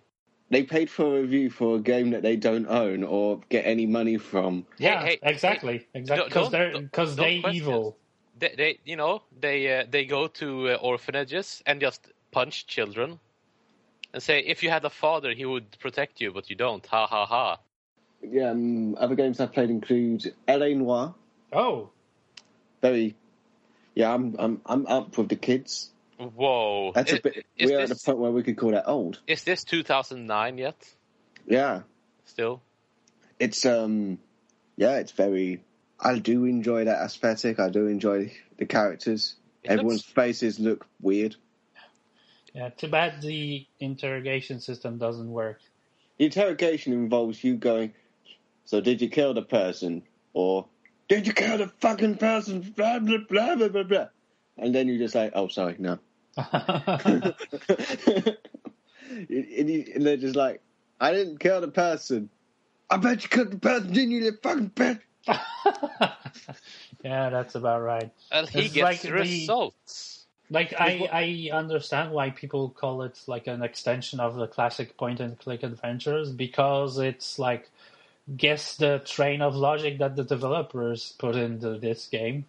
[0.51, 3.87] They paid for a review for a game that they don't own or get any
[3.87, 4.65] money from.
[4.79, 5.87] Yeah, hey, exactly.
[5.93, 6.25] exactly.
[6.29, 7.97] Because don't- they're don't- because they question evil.
[8.39, 13.19] They, they you know they uh, they go to uh, orphanages and just punch children
[14.15, 16.87] and say if you had a father he would protect you but you don't.
[16.87, 17.59] Ha ha ha.
[18.23, 20.75] Yeah, um, other games I've played include L.A.
[20.75, 21.15] Noire.
[21.53, 21.91] Oh,
[22.81, 23.15] Very,
[23.95, 25.91] yeah, I'm I'm I'm up with the kids.
[26.19, 26.93] Whoa.
[26.95, 27.47] That's Is- a bit.
[27.61, 29.21] We're at the this- point where we could call that old.
[29.27, 30.77] Is this 2009 yet?
[31.47, 31.83] Yeah,
[32.25, 32.61] Still?
[33.39, 34.19] it's um,
[34.77, 35.63] yeah, it's very.
[36.01, 37.59] I do enjoy that aesthetic.
[37.59, 39.37] I do enjoy the characters.
[39.63, 41.37] It Everyone's looks- faces look weird.
[42.55, 42.69] yeah.
[42.71, 45.61] Too bad the interrogation system doesn't work.
[46.19, 47.95] The interrogation involves you going,
[48.65, 50.03] "So did you kill the person?"
[50.35, 50.67] or
[51.09, 54.09] "Did you kill the fucking person?" Blah blah blah blah blah blah.
[54.59, 55.99] And then you just like, "Oh, sorry, no."
[59.29, 60.61] and, he, and they're just like,
[61.01, 62.31] I didn't kill the person.
[62.91, 65.01] I bet you killed the person, didn't you, you fucking bitch?
[67.05, 68.11] yeah, that's about right.
[68.33, 70.27] Well, he It's gets like the- results.
[70.51, 75.21] Like I, I understand why people call it like an extension of the classic point
[75.21, 77.69] and click adventures because it's like
[78.35, 82.47] guess the train of logic that the developers put into this game.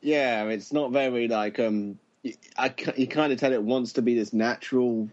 [0.00, 1.98] Yeah, it's not very like um.
[2.56, 5.08] I ca- you kind of tell it wants to be this natural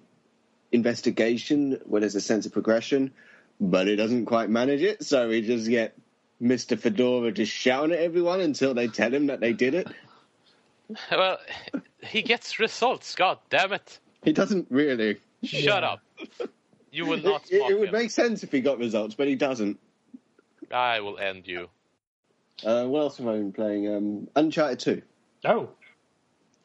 [0.71, 3.11] investigation where there's a sense of progression,
[3.59, 5.03] but it doesn't quite manage it.
[5.03, 5.97] So we just get
[6.39, 9.87] Mister Fedora just shouting at everyone until they tell him that they did it.
[11.11, 11.37] Well,
[12.01, 13.13] he gets results.
[13.13, 13.99] God damn it!
[14.23, 15.17] He doesn't really.
[15.43, 16.01] Shut up.
[16.91, 17.43] You will not.
[17.51, 17.93] It, mock it would him.
[17.93, 19.77] make sense if he got results, but he doesn't.
[20.71, 21.69] I will end you.
[22.65, 23.87] Uh, what else have I been playing?
[23.95, 25.01] Um, Uncharted Two.
[25.45, 25.69] Oh,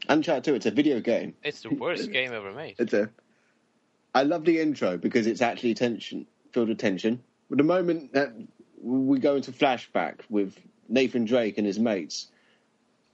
[0.08, 0.54] Uncharted Two.
[0.54, 1.34] It's a video game.
[1.42, 2.76] It's the worst game ever made.
[2.78, 3.10] It's a.
[4.14, 7.22] I love the intro because it's actually tension, filled with tension.
[7.48, 8.32] But the moment that
[8.80, 10.56] we go into flashback with
[10.88, 12.28] Nathan Drake and his mates,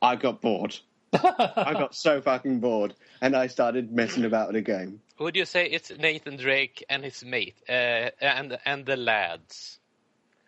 [0.02, 0.76] I got bored.
[1.12, 5.00] I got so fucking bored, and I started messing about with the game.
[5.18, 9.78] Would you say it's Nathan Drake and his mate, uh, and and the lads?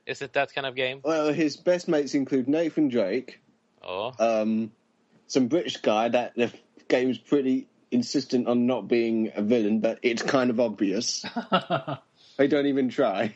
[0.06, 1.00] Is it that kind of game?
[1.04, 3.40] Well, his best mates include Nathan Drake,
[3.84, 4.70] Oh, um,
[5.32, 6.52] some British guy that the
[6.88, 11.24] game's pretty insistent on not being a villain, but it's kind of obvious.
[12.38, 13.34] They don't even try.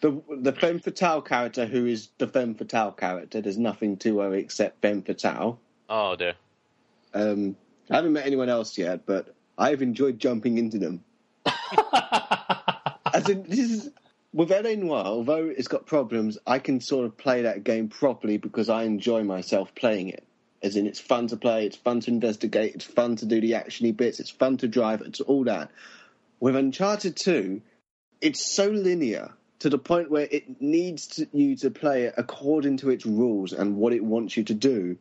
[0.00, 4.34] The the femme fatale character, who is the femme fatale character, there's nothing to her
[4.34, 5.60] except femme fatale.
[5.88, 6.34] oh dear.
[7.14, 7.56] Um,
[7.88, 11.04] I haven't met anyone else yet, but I've enjoyed jumping into them.
[13.14, 13.90] As in, this is
[14.32, 14.74] with L.A.
[14.76, 18.82] Noire, although it's got problems, I can sort of play that game properly because I
[18.82, 20.26] enjoy myself playing it.
[20.62, 23.52] As in, it's fun to play, it's fun to investigate, it's fun to do the
[23.52, 25.70] actiony bits, it's fun to drive, it's all that.
[26.38, 27.60] With Uncharted 2,
[28.20, 32.78] it's so linear to the point where it needs to, you to play it according
[32.78, 34.96] to its rules and what it wants you to do.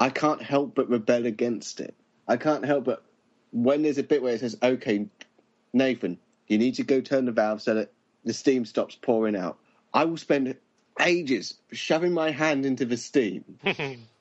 [0.00, 1.94] I can't help but rebel against it.
[2.26, 3.02] I can't help but
[3.50, 5.06] when there's a bit where it says, "Okay,
[5.72, 7.92] Nathan, you need to go turn the valve so that
[8.24, 9.58] the steam stops pouring out."
[9.92, 10.54] I will spend
[11.00, 13.44] ages shoving my hand into the steam.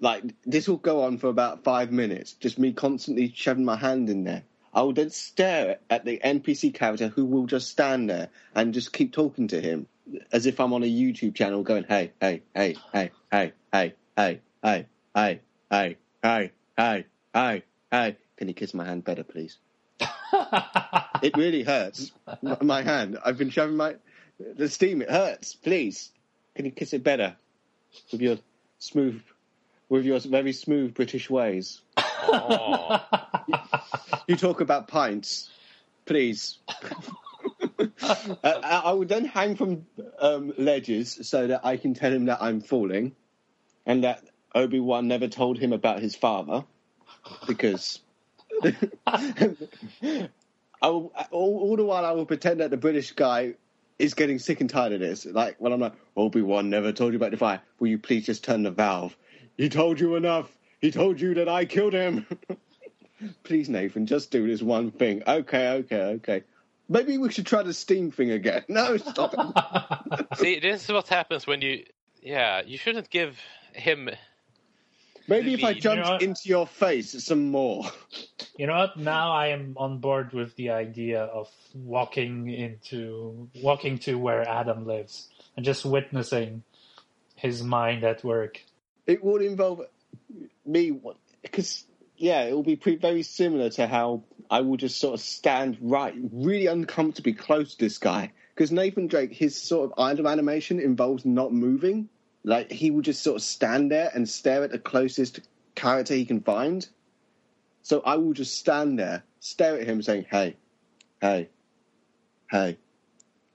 [0.00, 4.10] like this will go on for about five minutes, just me constantly shoving my hand
[4.10, 4.42] in there.
[4.72, 8.92] I will then stare at the NPC character who will just stand there and just
[8.92, 9.86] keep talking to him
[10.32, 14.40] as if I'm on a YouTube channel going, hey, hey, hey, hey, hey, hey, hey,
[14.62, 18.16] hey, hey, hey, hey, hey, hey, hey.
[18.36, 19.58] Can you kiss my hand better, please?
[21.22, 22.12] It really hurts.
[22.62, 23.18] My hand.
[23.24, 23.96] I've been shoving my
[24.56, 25.02] the steam.
[25.02, 25.54] It hurts.
[25.54, 26.10] Please,
[26.54, 27.36] can you kiss it better
[28.10, 28.38] with your
[28.78, 29.20] smooth,
[29.90, 31.82] with your very smooth British ways?
[31.98, 33.00] Oh.
[34.26, 35.50] You talk about pints,
[36.06, 36.58] please.
[37.80, 39.84] uh, I would then hang from
[40.20, 43.16] um, ledges so that I can tell him that I'm falling,
[43.84, 44.22] and that
[44.54, 46.64] Obi Wan never told him about his father,
[47.48, 48.00] because
[49.06, 49.54] I
[50.82, 53.54] will, all, all the while I will pretend that the British guy
[53.98, 55.26] is getting sick and tired of this.
[55.26, 57.60] Like when I'm like, Obi Wan never told you about the fire.
[57.80, 59.16] Will you please just turn the valve?
[59.60, 60.50] He told you enough.
[60.80, 62.24] He told you that I killed him.
[63.44, 65.22] please, Nathan, just do this one thing.
[65.28, 66.44] Okay, okay, okay.
[66.88, 68.64] Maybe we should try the steam thing again.
[68.70, 70.26] No, stop it.
[70.38, 71.84] See, this is what happens when you.
[72.22, 73.38] Yeah, you shouldn't give
[73.74, 74.08] him.
[75.28, 77.84] Maybe if I You jumped know into your face some more.
[78.56, 78.96] You know what?
[78.96, 84.86] Now I am on board with the idea of walking into walking to where Adam
[84.86, 86.62] lives and just witnessing
[87.36, 88.62] his mind at work.
[89.06, 89.82] It would involve
[90.64, 91.00] me
[91.42, 91.84] because
[92.16, 95.78] yeah, it will be pre- very similar to how I will just sort of stand
[95.80, 98.32] right, really uncomfortably close to this guy.
[98.54, 102.10] Because Nathan Drake, his sort of idle animation involves not moving.
[102.44, 105.40] Like he will just sort of stand there and stare at the closest
[105.74, 106.86] character he can find.
[107.82, 110.56] So I will just stand there, stare at him, saying, "Hey,
[111.22, 111.48] hey,
[112.50, 112.76] hey,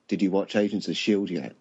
[0.08, 1.56] did you watch Agents of Shield yet?"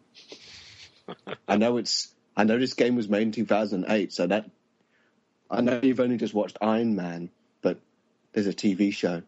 [1.48, 2.13] I know it's.
[2.36, 4.50] I know this game was made in 2008, so that
[5.50, 7.30] I know you've only just watched Iron Man,
[7.62, 7.78] but
[8.32, 9.22] there's a TV show.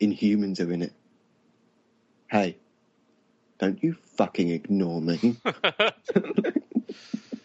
[0.00, 0.92] Inhumans are in it.
[2.30, 2.56] Hey,
[3.58, 5.36] don't you fucking ignore me.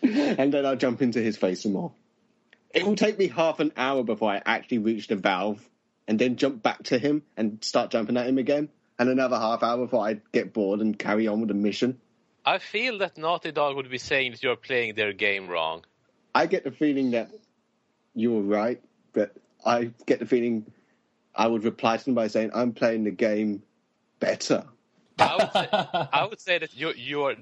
[0.01, 1.91] and then I'll jump into his face some more.
[2.73, 5.67] It will take me half an hour before I actually reach the valve
[6.07, 8.69] and then jump back to him and start jumping at him again.
[8.97, 11.99] And another half hour before I get bored and carry on with the mission.
[12.45, 15.83] I feel that Naughty Dog would be saying that you're playing their game wrong.
[16.33, 17.31] I get the feeling that
[18.13, 18.81] you were right,
[19.13, 19.35] but
[19.65, 20.65] I get the feeling
[21.33, 23.63] I would reply to them by saying, "I'm playing the game
[24.19, 24.65] better."
[25.17, 27.35] I would say, I would say that you you are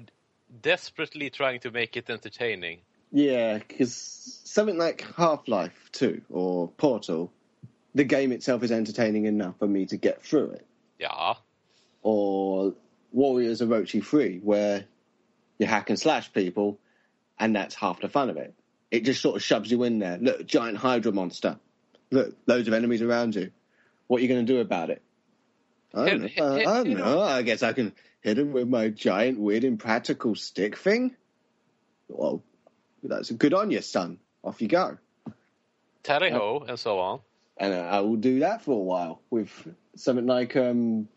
[0.62, 2.80] desperately trying to make it entertaining.
[3.12, 7.30] Yeah, because something like Half Life 2 or Portal,
[7.94, 10.66] the game itself is entertaining enough for me to get through it.
[10.98, 11.34] Yeah.
[12.02, 12.74] Or
[13.12, 14.84] Warriors of Orochi 3, where
[15.58, 16.78] you hack and slash people,
[17.38, 18.54] and that's half the fun of it.
[18.90, 20.18] It just sort of shoves you in there.
[20.18, 21.58] Look, giant Hydra monster.
[22.10, 23.50] Look, loads of enemies around you.
[24.06, 25.02] What are you going to do about it?
[25.94, 26.54] I don't, Hit- know.
[26.56, 27.20] hit- I, don't know.
[27.20, 31.14] I guess I can hit him with my giant, weird, impractical stick thing.
[32.08, 32.42] Well,
[33.02, 34.18] that's good on you, son.
[34.42, 34.98] Off you go.
[36.02, 37.20] Tally ho, and so on.
[37.56, 39.50] and I will do that for a while with
[39.96, 41.08] something like um,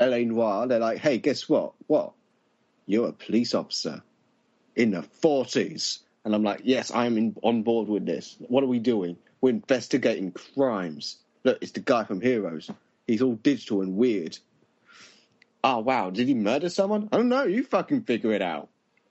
[0.00, 0.24] L.A.
[0.24, 0.66] Noire.
[0.66, 1.74] They're like, "Hey, guess what?
[1.86, 2.12] What?
[2.86, 4.02] You're a police officer
[4.76, 8.36] in the '40s," and I'm like, "Yes, I'm in, on board with this.
[8.48, 9.16] What are we doing?
[9.40, 11.18] We're investigating crimes.
[11.44, 12.70] Look, it's the guy from Heroes.
[13.06, 14.38] He's all digital and weird.
[15.64, 17.08] Oh wow, did he murder someone?
[17.12, 17.44] I don't know.
[17.44, 18.68] You fucking figure it out.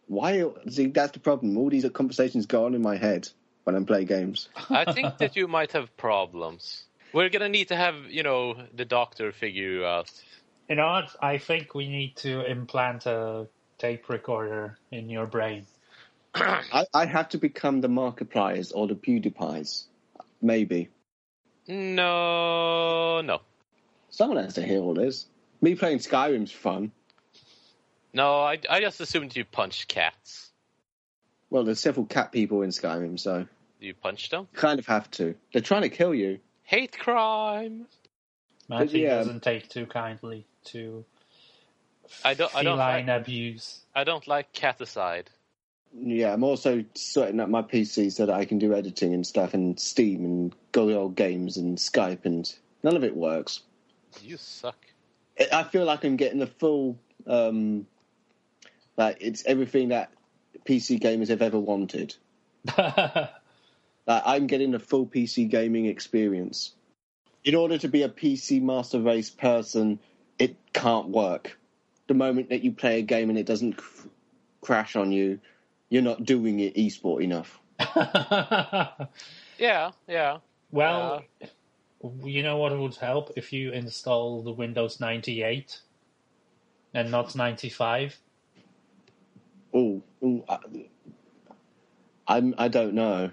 [0.08, 0.44] Why?
[0.70, 1.58] See, that's the problem.
[1.58, 3.30] All these conversations go on in my head
[3.64, 4.50] when I'm playing games.
[4.70, 6.84] I think that you might have problems.
[7.14, 10.12] We're gonna need to have, you know, the doctor figure you out.
[10.70, 11.16] You know what?
[11.22, 13.48] I think we need to implant a
[13.82, 15.66] tape recorder in your brain.
[16.36, 19.86] I, I have to become the Markipliers or the PewDiePies.
[20.40, 20.90] Maybe.
[21.68, 23.42] No, no,
[24.10, 25.26] Someone has to hear all this.
[25.62, 26.92] Me playing Skyrim's fun.
[28.14, 28.42] no.
[28.42, 30.52] I, I just assumed you punched cats.
[31.50, 33.48] Well, there's several cat people in Skyrim, so
[33.80, 34.48] you punch them?
[34.54, 35.36] kind of have to.
[35.54, 36.40] They're trying to kill you.
[36.64, 37.88] Hate crime.
[38.70, 39.18] Matthew yeah.
[39.18, 41.06] doesn't take too kindly to
[42.24, 43.80] I don't- I don't like- abuse.
[43.94, 45.30] I don't like caticide.
[45.94, 49.54] Yeah, I'm also sorting up my PC so that I can do editing and stuff
[49.54, 52.54] and Steam and go old games and Skype and
[52.84, 53.62] none of it works.
[54.22, 54.78] You suck.
[55.40, 56.98] I- I feel like I'm getting the full,
[57.28, 57.88] um,
[58.98, 60.12] like it's everything that
[60.66, 62.16] PC gamers have ever wanted.
[64.08, 66.74] Like, I'm getting the full PC gaming experience.
[67.44, 70.00] In order to be a PC master race person,
[70.40, 71.58] it can't work.
[72.12, 74.10] The moment that you play a game and it doesn't cr-
[74.60, 75.40] crash on you,
[75.88, 77.58] you're not doing it esport enough.
[79.58, 80.40] Yeah, yeah.
[80.72, 81.24] well,
[82.22, 85.80] you know what would help if you install the Windows 98
[86.94, 88.20] and not 95?
[89.74, 90.04] Oh,
[90.50, 90.58] I,
[92.28, 92.56] I'm.
[92.58, 93.32] I don't know.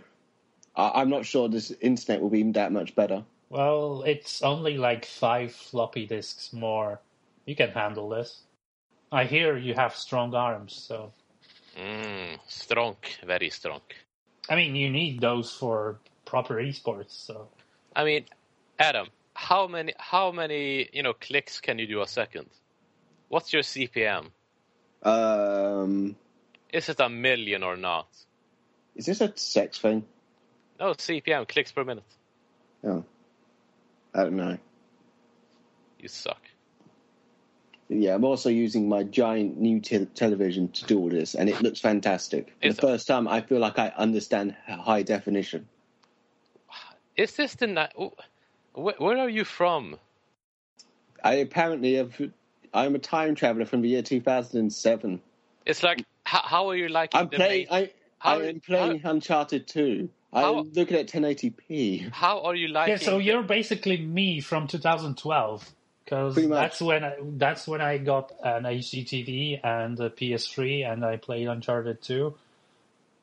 [0.77, 3.25] I, I'm not sure this internet will be that much better.
[3.49, 7.01] Well, it's only like five floppy disks more.
[7.45, 8.45] You can handle this.
[9.11, 11.13] I hear you have strong arms, so
[11.77, 13.81] Mm, strong, very strong.
[14.51, 17.11] I mean, you need those for proper esports.
[17.11, 17.49] So
[17.95, 18.25] I mean,
[18.79, 22.47] Adam, how many how many you know clicks can you do a second?
[23.29, 24.31] What's your CPM?
[25.03, 26.17] Um,
[26.73, 28.09] Is it a million or not?
[28.97, 30.05] is this a sex thing?
[30.81, 32.05] No, CPM, clicks per minute.
[32.85, 33.05] Oh,
[34.15, 34.59] I don't know.
[36.01, 36.43] You suck.
[37.89, 41.63] Yeah, I'm also using my giant new te- television to do all this, and it
[41.63, 42.53] looks fantastic.
[42.61, 45.67] For the first time, I feel like I understand high definition.
[47.17, 48.13] Is this the ni- oh,
[48.75, 49.97] where, where are you from?
[51.25, 52.21] I apparently have.
[52.75, 55.21] I'm a time traveler from the year 2007.
[55.65, 57.67] It's like how, how are you liking I'm the playing.
[57.71, 60.09] main- I, how- I am playing Uncharted 2.
[60.35, 62.13] How- I'm looking at 1080p.
[62.13, 62.93] How are you liking?
[62.93, 65.75] yeah, so you're basically me from 2012
[66.09, 71.19] because that's when I, that's when I got an HDTV and a PS3 and I
[71.19, 72.35] played Uncharted 2.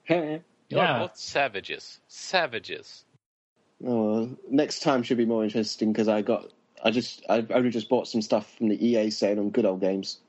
[0.07, 0.99] Yeah.
[0.99, 1.99] both savages.
[2.07, 3.03] Savages.
[3.85, 6.51] Oh, next time should be more interesting because I got.
[6.83, 7.25] I just.
[7.27, 10.19] I've only just bought some stuff from the EA sale on Good Old Games.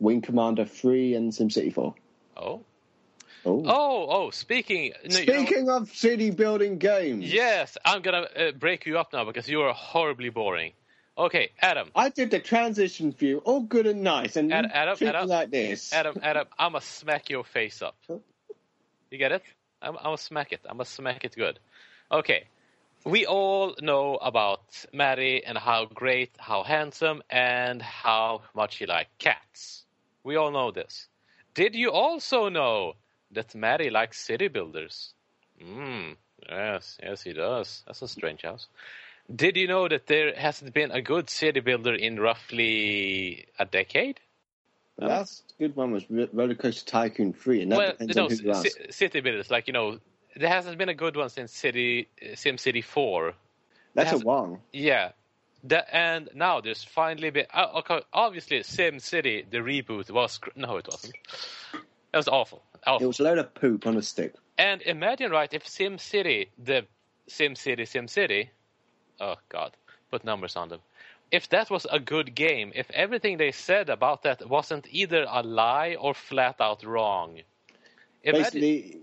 [0.00, 1.94] Wing Commander 3 and SimCity 4.
[2.36, 2.60] Oh,
[3.46, 3.62] Oh.
[3.66, 4.30] oh, oh!
[4.30, 4.92] Speaking.
[5.08, 5.44] no, you know?
[5.44, 7.30] Speaking of city building games.
[7.32, 10.72] Yes, I'm gonna uh, break you up now because you are horribly boring.
[11.16, 14.98] Okay, Adam, I did the transition for you, all good and nice, and Ad- Adam,
[15.00, 15.92] Adam, like this.
[15.92, 17.96] Adam, Adam, I'ma smack your face up.
[18.08, 19.42] You get it?
[19.80, 20.60] I'm, I'ma smack it.
[20.68, 21.60] I'ma smack it good.
[22.10, 22.44] Okay,
[23.04, 24.62] we all know about
[24.92, 29.84] Matty and how great, how handsome, and how much he likes cats.
[30.24, 31.06] We all know this.
[31.54, 32.94] Did you also know
[33.30, 35.14] that Matty likes city builders?
[35.62, 36.16] Mm,
[36.48, 37.84] yes, yes, he does.
[37.86, 38.66] That's a strange house.
[39.34, 44.20] Did you know that there hasn't been a good city builder in roughly a decade?
[44.98, 48.24] The last good one was Ro- Roller Coaster Tycoon 3, and that well, depends no,
[48.24, 48.76] on who you ask.
[48.90, 49.98] city builders, like you know,
[50.36, 53.34] there hasn't been a good one since City SimCity 4.
[53.94, 54.58] That's a has- one.
[54.72, 55.12] Yeah,
[55.64, 60.76] That, and now there's finally been uh, okay, obviously Sim City the reboot was no
[60.76, 61.14] it wasn't
[61.72, 63.04] it was awful, awful.
[63.04, 64.34] It was a load of poop on a stick.
[64.58, 66.86] And imagine right if Sim City the
[67.28, 68.50] Sim City Sim City
[69.20, 69.72] oh god
[70.10, 70.80] put numbers on them
[71.30, 75.42] if that was a good game if everything they said about that wasn't either a
[75.42, 77.40] lie or flat out wrong
[78.22, 79.00] imagine, Basically,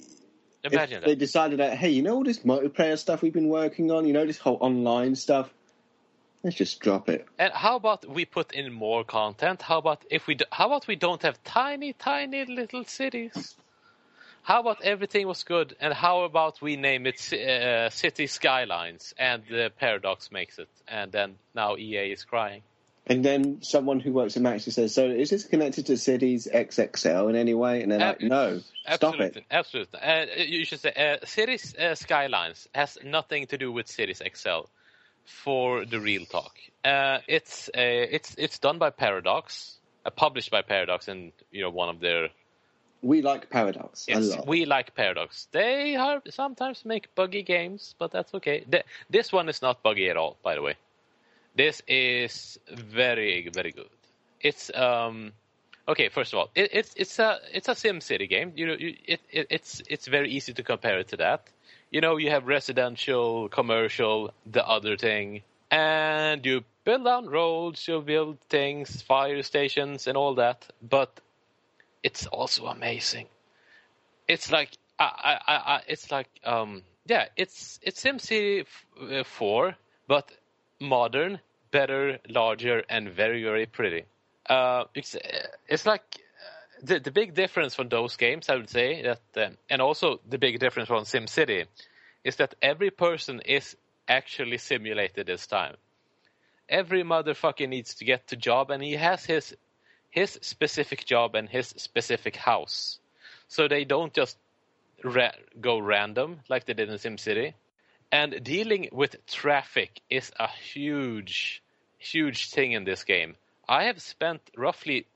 [0.64, 4.06] imagine they decided that hey you know all this multiplayer stuff we've been working on
[4.06, 5.54] you know this whole online stuff
[6.44, 7.28] Let's just drop it.
[7.38, 9.62] And how about we put in more content?
[9.62, 13.56] How about if we do, how about we don't have tiny, tiny little cities?
[14.44, 15.76] How about everything was good?
[15.80, 21.12] And how about we name it uh, City Skylines and uh, Paradox makes it, and
[21.12, 22.64] then now EA is crying.
[23.08, 27.30] And then someone who works at Maxis says, "So is this connected to Cities XXL
[27.30, 28.62] in any way?" And they're like, "No,
[28.94, 33.72] stop it." Absolutely, uh, you should say uh, Cities uh, Skylines has nothing to do
[33.72, 34.62] with Cities XL
[35.26, 36.54] for the real talk.
[36.84, 37.82] Uh, it's uh,
[38.18, 42.30] it's it's done by Paradox, uh, published by Paradox, and you know one of their.
[43.02, 44.06] We like Paradox.
[44.08, 45.48] Yes, we like Paradox.
[45.52, 48.64] They are, sometimes make buggy games, but that's okay.
[48.70, 50.76] The, this one is not buggy at all, by the way.
[51.56, 53.90] This is very very good.
[54.40, 55.34] It's um
[55.88, 56.10] okay.
[56.10, 58.54] First of all, it, it's it's a it's a Sim City game.
[58.56, 61.50] You know, you, it, it it's it's very easy to compare it to that
[61.92, 68.02] you know, you have residential, commercial, the other thing, and you build on roads, you
[68.02, 70.66] build things, fire stations, and all that.
[70.82, 71.20] But
[72.04, 73.28] it's also amazing.
[74.28, 78.66] It's like I, I, I it's like um, yeah, it's it's SimCity
[79.12, 79.76] uh, 4,
[80.08, 80.32] but
[80.80, 81.40] modern,
[81.72, 84.06] better, larger, and very very pretty.
[84.48, 85.16] Uh, it's
[85.68, 86.04] it's like
[86.82, 90.38] the the big difference from those games, I would say that, uh, and also the
[90.38, 91.66] big difference from SimCity,
[92.24, 93.76] is that every person is
[94.08, 95.76] actually simulated this time.
[96.70, 99.56] Every motherfucker needs to get to job, and he has his
[100.12, 103.00] his specific job and his specific house,
[103.48, 104.38] so they don't just
[105.04, 107.54] ra- go random like they did in SimCity.
[108.12, 111.64] And dealing with traffic is a huge,
[111.98, 113.36] huge thing in this game.
[113.70, 115.08] I have spent roughly,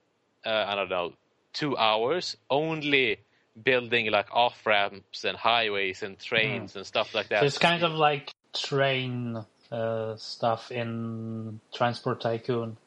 [0.45, 1.13] uh, I don't know,
[1.51, 3.19] two hours only
[3.61, 6.75] building like off ramps and highways and trains mm.
[6.77, 7.41] and stuff like that.
[7.41, 12.77] So it's kind of like train uh, stuff in Transport Tycoon.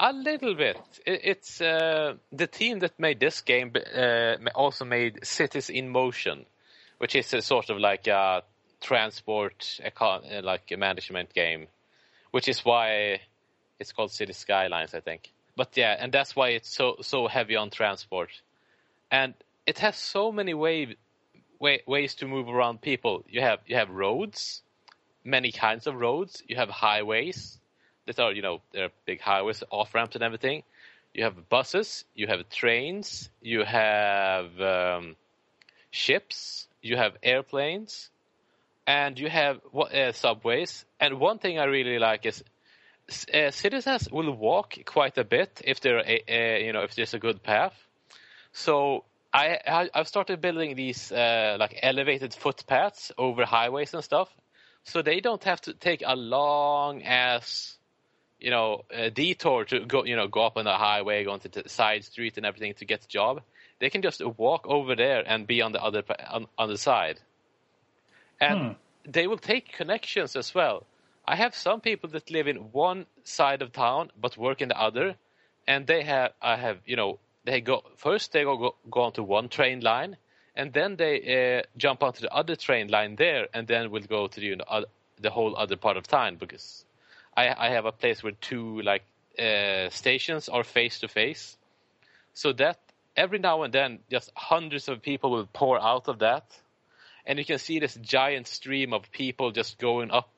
[0.00, 0.78] A little bit.
[1.06, 6.46] It's uh, the team that made this game uh, also made Cities in Motion,
[6.98, 8.44] which is a sort of like a
[8.80, 11.66] transport uh, like a management game,
[12.30, 13.22] which is why
[13.80, 15.32] it's called City Skylines, I think.
[15.56, 18.30] But yeah, and that's why it's so so heavy on transport.
[19.10, 19.34] And
[19.66, 20.96] it has so many way,
[21.58, 23.24] way, ways to move around people.
[23.28, 24.62] You have you have roads,
[25.24, 26.40] many kinds of roads.
[26.46, 27.57] You have highways
[28.08, 30.62] that are you know they're big highways, off ramps and everything.
[31.14, 35.16] You have buses, you have trains, you have um,
[35.90, 38.10] ships, you have airplanes,
[38.86, 40.84] and you have uh, subways.
[41.00, 42.44] And one thing I really like is
[43.32, 47.14] uh, citizens will walk quite a bit if they're a, a, you know if there's
[47.14, 47.74] a good path.
[48.52, 54.28] So I, I have started building these uh, like elevated footpaths over highways and stuff,
[54.84, 57.77] so they don't have to take a long ass,
[58.40, 61.48] you know, a detour to go you know go up on the highway, go into
[61.48, 63.42] the side street and everything to get the job.
[63.80, 67.20] They can just walk over there and be on the other on, on the side,
[68.40, 68.72] and hmm.
[69.10, 70.86] they will take connections as well.
[71.26, 74.80] I have some people that live in one side of town but work in the
[74.80, 75.16] other,
[75.66, 79.48] and they have I have you know they go first they go go onto one
[79.48, 80.16] train line
[80.58, 81.14] and then they
[81.58, 84.56] uh, jump onto the other train line there and then we'll go to the you
[84.56, 84.84] know,
[85.20, 86.84] the whole other part of town because
[87.40, 89.04] I I have a place where two like
[89.38, 91.56] uh, stations are face to face
[92.34, 92.78] so that
[93.16, 96.44] every now and then just hundreds of people will pour out of that.
[97.26, 100.30] And you can see this giant stream of people just going up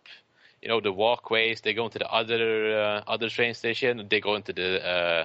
[0.63, 1.61] you know the walkways.
[1.61, 4.07] They go into the other uh, other train station.
[4.09, 5.25] They go into the uh,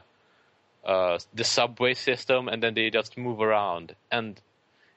[0.87, 4.39] uh, the subway system, and then they just move around, and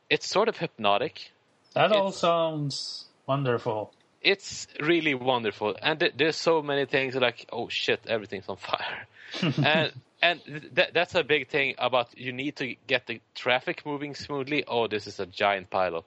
[0.09, 1.33] it's sort of hypnotic.
[1.75, 3.93] That it's, all sounds wonderful.
[4.33, 9.07] It's really wonderful, and th- there's so many things like, oh shit, everything's on fire,
[9.65, 10.41] and and
[10.77, 14.65] th- that's a big thing about you need to get the traffic moving smoothly.
[14.67, 16.05] Oh, this is a giant pile of.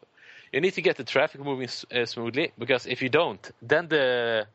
[0.54, 4.46] You need to get the traffic moving uh, smoothly because if you don't, then the,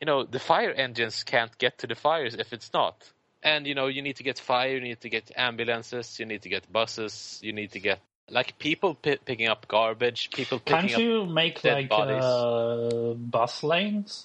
[0.00, 2.96] you know, the fire engines can't get to the fires if it's not
[3.42, 6.42] and you know you need to get fire you need to get ambulances you need
[6.42, 8.00] to get buses you need to get
[8.30, 14.24] like people p- picking up garbage people picking can't you make like uh, bus lanes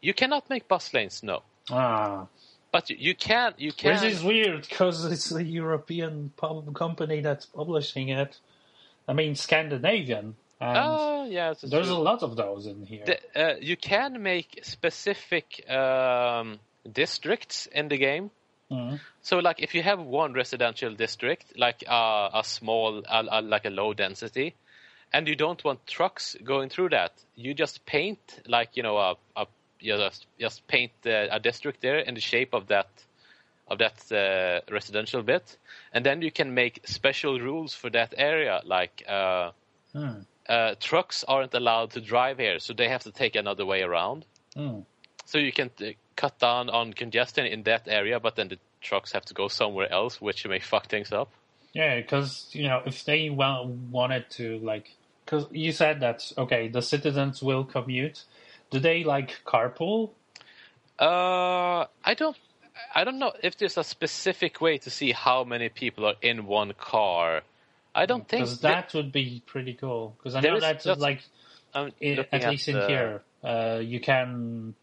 [0.00, 1.42] You cannot make bus lanes, no.
[1.70, 2.26] Ah.
[2.72, 3.94] But you, you can, you can.
[3.94, 8.38] Which is weird because it's a European pub company that's publishing it.
[9.06, 10.36] I mean, Scandinavian.
[10.60, 11.96] And Oh, yeah, it's there's true.
[11.96, 13.04] a lot of those in here.
[13.04, 16.60] The- uh, you can make specific um,
[16.90, 18.30] districts in the game.
[18.70, 19.00] Mhm.
[19.22, 23.64] So, like, if you have one residential district, like uh, a small, uh, uh, like
[23.64, 24.54] a low density,
[25.12, 29.16] and you don't want trucks going through that, you just paint, like, you know, a,
[29.36, 29.46] a
[29.80, 32.88] you just just paint uh, a district there in the shape of that
[33.68, 35.58] of that uh, residential bit,
[35.92, 39.04] and then you can make special rules for that area, like.
[39.08, 39.50] Uh,
[39.92, 40.20] Hmm.
[40.48, 44.24] uh, trucks aren't allowed to drive here, so they have to take another way around.
[44.54, 44.80] Hmm.
[45.24, 45.86] So you can uh,
[46.20, 48.58] cut down on congestion in that area, but then the
[48.88, 51.28] trucks have to go somewhere else, which may fuck things up.
[51.72, 53.62] Yeah, because you know, if they wa-
[53.98, 54.86] wanted to, like,
[55.24, 58.24] because you said that okay, the citizens will commute.
[58.70, 60.10] Do they like carpool?
[60.98, 62.36] Uh, I don't,
[62.94, 66.46] I don't know if there's a specific way to see how many people are in
[66.46, 67.42] one car.
[67.94, 70.14] I don't think that would be pretty cool.
[70.18, 71.20] Because I know is- that's that's- like
[71.74, 74.74] I'm i at least in the- here, uh, you can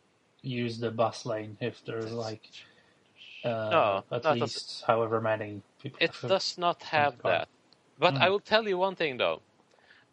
[0.42, 2.44] use the bus lane if there's like
[3.44, 5.98] uh, No, at that least however many people.
[6.02, 7.48] It does not have that.
[8.00, 8.24] But Hmm.
[8.24, 9.42] I will tell you one thing though.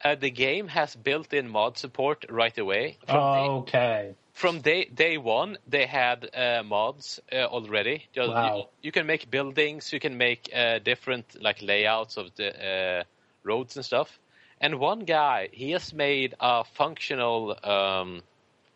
[0.03, 2.99] Uh, the game has built-in mod support right away.
[3.07, 4.14] From day- okay.
[4.33, 8.07] from day day one, they had uh, mods uh, already.
[8.12, 8.57] Just- Wow.
[8.57, 13.05] You, you can make buildings, you can make uh, different like layouts of the uh,
[13.45, 14.18] roads and stuff.
[14.61, 18.22] And one guy, he has made a functional um,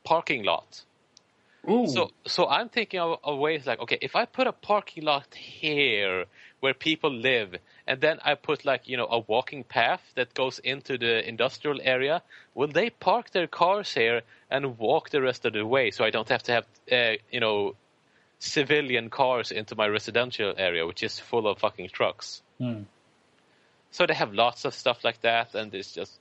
[0.05, 0.85] parking lot.
[1.69, 1.87] Ooh.
[1.87, 5.35] So, so I'm thinking of, of ways like, okay, if I put a parking lot
[5.35, 6.25] here
[6.61, 7.55] where people live,
[7.87, 11.81] and then I put like, you know, a walking path that goes into the industrial
[11.83, 12.23] area,
[12.55, 16.11] will they park their cars here and walk the rest of the way so I
[16.11, 17.75] don't have to have, uh, you know,
[18.39, 22.43] civilian cars into my residential area, which is full of fucking trucks?
[22.59, 22.83] Hmm.
[23.91, 26.19] So they have lots of stuff like that, and it's just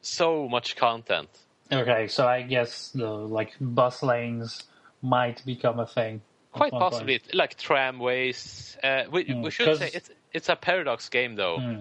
[0.00, 1.28] so much content.
[1.72, 4.64] Okay, so I guess the like bus lanes
[5.02, 6.20] might become a thing.
[6.52, 8.76] Quite possibly, like tramways.
[8.82, 11.76] Uh, we, Mm, we should 'cause- say it's it's a paradox game though, point.
[11.76, 11.80] Hmm.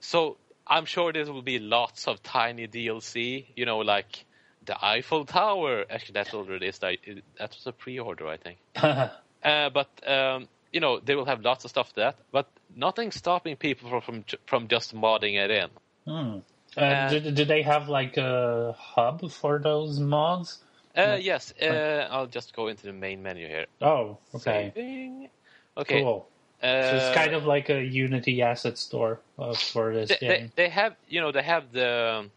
[0.00, 0.36] so
[0.66, 3.46] I'm sure there will be lots of tiny DLC.
[3.56, 4.24] You know, like
[4.66, 5.84] the Eiffel Tower.
[5.88, 6.98] Actually, that's already is that
[7.38, 8.58] that was a pre-order, I think.
[9.44, 13.12] Uh, but um, you know, they will have lots of stuff to that, but nothing
[13.12, 15.70] stopping people from from, from just modding it in.
[16.06, 16.40] Uh,
[16.76, 20.58] Uh, do, do they have like a hub for those mods?
[20.98, 23.66] Uh, yes, uh, I'll just go into the main menu here.
[23.80, 25.28] Oh, okay, Saving.
[25.76, 26.02] Okay.
[26.02, 26.28] cool.
[26.60, 30.38] Uh, so it's kind of like a Unity asset store uh, for this they, they,
[30.38, 30.50] game.
[30.56, 32.28] they have you know they have the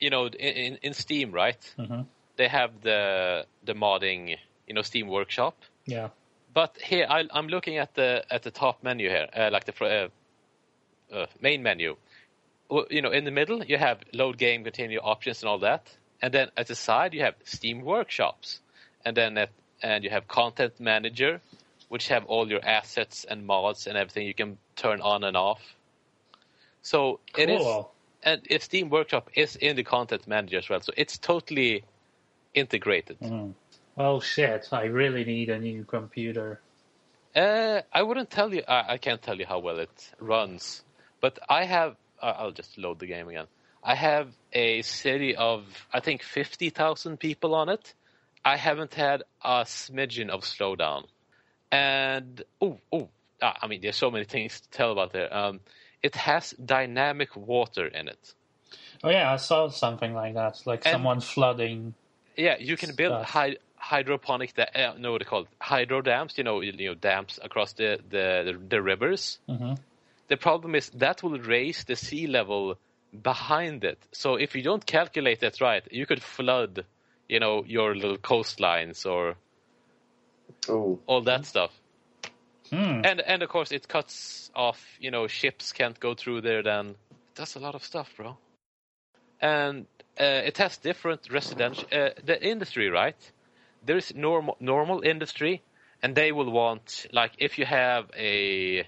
[0.00, 2.06] you know in, in, Steam right Mhm.
[2.36, 4.36] they have the the modding
[4.66, 5.54] you know Steam Workshop
[5.86, 6.08] Yeah.
[6.52, 9.84] but here I, I'm looking at the at the top menu here uh, like the
[9.84, 10.08] uh,
[11.14, 11.96] uh, main menu
[12.90, 16.32] you know in the middle you have load game continue options and all that and
[16.32, 18.60] then at the side you have Steam Workshops
[19.04, 19.50] and then at,
[19.82, 21.40] and you have Content Manager
[21.88, 25.60] which have all your assets and mods and everything you can turn on and off
[26.80, 27.62] so it is
[28.22, 31.84] and if Steam Workshop is in the content manager as well, so it's totally
[32.54, 33.18] integrated.
[33.20, 33.54] Mm.
[33.98, 34.68] Oh shit!
[34.72, 36.60] I really need a new computer.
[37.34, 38.62] Uh, I wouldn't tell you.
[38.66, 40.82] I, I can't tell you how well it runs,
[41.20, 41.96] but I have.
[42.20, 43.46] Uh, I'll just load the game again.
[43.82, 47.94] I have a city of I think fifty thousand people on it.
[48.44, 51.04] I haven't had a smidgen of slowdown,
[51.70, 53.08] and oh oh,
[53.40, 55.32] I mean there's so many things to tell about there.
[55.34, 55.60] Um,
[56.02, 58.34] it has dynamic water in it.
[59.04, 61.94] Oh yeah, I saw something like that, like And- someone flooding.
[62.36, 66.38] Yeah, you can build hy- hydroponic, da- uh, no, what they call it, hydro dams.
[66.38, 69.38] You know, you know, dams across the the, the, the rivers.
[69.46, 69.74] hmm
[70.28, 72.78] The problem is that will raise the sea level
[73.20, 73.98] behind it.
[74.12, 76.84] So if you don't calculate that right, you could flood,
[77.28, 79.36] you know, your little coastlines or
[80.68, 81.72] Oh, all that stuff.
[82.70, 83.02] Hmm.
[83.04, 86.62] And and of course it cuts off, you know, ships can't go through there.
[86.62, 88.36] Then it does a lot of stuff, bro.
[89.40, 89.86] And
[90.20, 93.16] uh, it has different residential uh, the industry, right?
[93.84, 95.62] There is normal normal industry,
[96.02, 98.86] and they will want like if you have a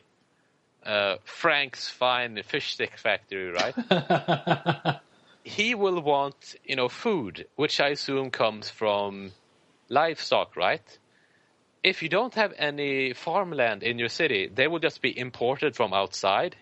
[0.85, 5.01] uh, Frank's Fine Fish Stick Factory, right?
[5.45, 9.33] he will want you know food, which I assume comes from
[9.89, 10.99] livestock, right?
[11.83, 15.93] If you don't have any farmland in your city, they will just be imported from
[15.93, 16.57] outside.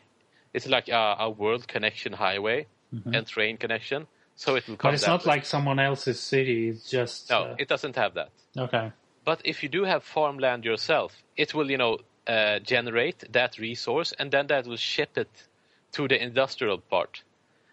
[0.53, 2.67] It's like a, a world connection highway
[3.13, 4.07] and train connection.
[4.35, 4.91] so it will come.
[4.91, 5.35] But it's not way.
[5.35, 6.69] like someone else's city.
[6.69, 8.31] It's just no, uh, it doesn't have that.
[8.57, 8.93] okay.
[9.25, 14.13] But if you do have farmland yourself, it will, you know, uh, generate that resource
[14.19, 15.31] and then that will ship it
[15.93, 17.23] to the industrial part.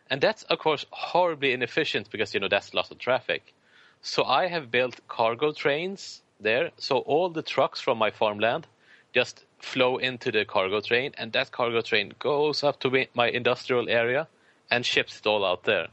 [0.10, 3.54] And that's, of course, horribly inefficient because, you know, that's lots of traffic.
[4.02, 6.72] So I have built cargo trains there.
[6.78, 8.66] So all the trucks from my farmland
[9.14, 13.90] just flow into the cargo train and that cargo train goes up to my industrial
[13.90, 14.28] area
[14.72, 15.88] and ships it all out there.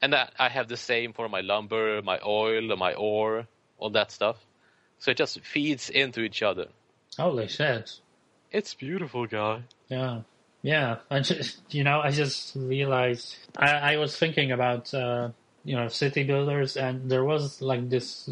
[0.00, 3.46] And I have the same for my lumber, my oil, my ore,
[3.78, 4.36] all that stuff.
[5.00, 6.66] So it just feeds into each other.
[7.18, 7.98] Holy shit!
[8.52, 9.62] It's beautiful, guy.
[9.88, 10.20] Yeah,
[10.62, 10.98] yeah.
[11.10, 15.30] I just, you know, I just realized I, I was thinking about uh,
[15.64, 18.30] you know city builders, and there was like this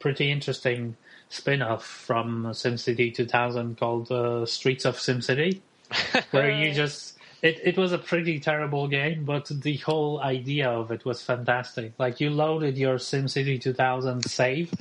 [0.00, 0.96] pretty interesting
[1.28, 5.60] spin-off from SimCity 2000 called uh, Streets of SimCity,
[6.30, 10.90] where you just it, it was a pretty terrible game, but the whole idea of
[10.90, 11.92] it was fantastic.
[11.98, 14.72] Like you loaded your SimCity 2000 save,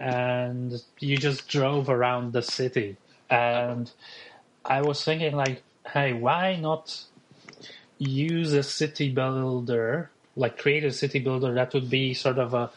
[0.00, 2.96] and you just drove around the city.
[3.30, 3.90] And
[4.64, 7.02] I was thinking, like, hey, why not
[7.98, 12.70] use a city builder, like create a city builder that would be sort of a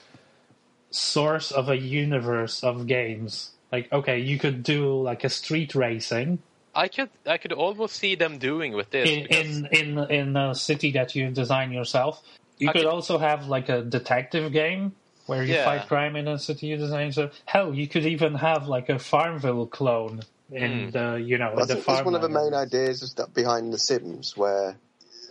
[0.90, 3.52] source of a universe of games?
[3.72, 6.40] Like, okay, you could do like a street racing
[6.74, 9.10] I could I could almost see them doing with this.
[9.10, 12.24] in because- in in in a city that you design yourself.
[12.60, 14.94] You I could could- also have like a detective game
[15.26, 15.64] where you Yeah.
[15.64, 17.12] fight crime in a city you design.
[17.12, 20.90] So hell, you could even have like a Farmville clone in Hmm.
[20.92, 23.34] the you know I in the think that's one of the main ideas is that
[23.34, 24.78] behind The Sims, where,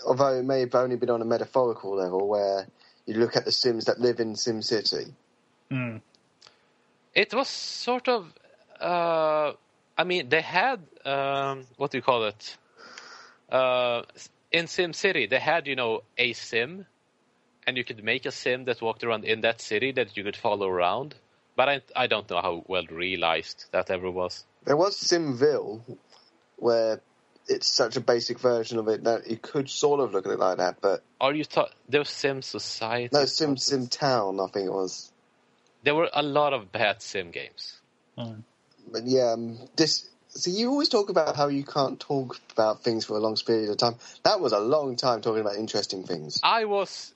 [0.07, 2.66] although it may have only been on a metaphorical level, where
[3.07, 5.14] you look at the Sims that live in Sim City.
[5.70, 5.99] Hmm.
[7.14, 8.32] it was sort of
[8.80, 9.53] uh,
[9.97, 12.57] I mean they had um, what do you call it
[13.51, 14.03] uh,
[14.53, 16.86] in Sim City they had you know a sim
[17.71, 20.37] and you could make a sim that walked around in that city that you could
[20.37, 21.14] follow around
[21.55, 25.83] but I I don't know how well realized that ever was There was Simville,
[26.57, 27.01] where
[27.47, 30.39] it's such a basic version of it that you could sort of look at it
[30.41, 34.49] like that, but are you ta- there was Sim Society no, Sim Sim Town, I
[34.49, 35.12] think it was.
[35.85, 37.81] there were a lot of bad sim games
[38.18, 38.41] Hmm.
[38.93, 40.09] But yeah, um, this.
[40.29, 43.71] So you always talk about how you can't talk about things for a long period
[43.71, 43.97] of time.
[44.23, 46.41] That was a long time talking about interesting things.
[46.43, 47.14] I was.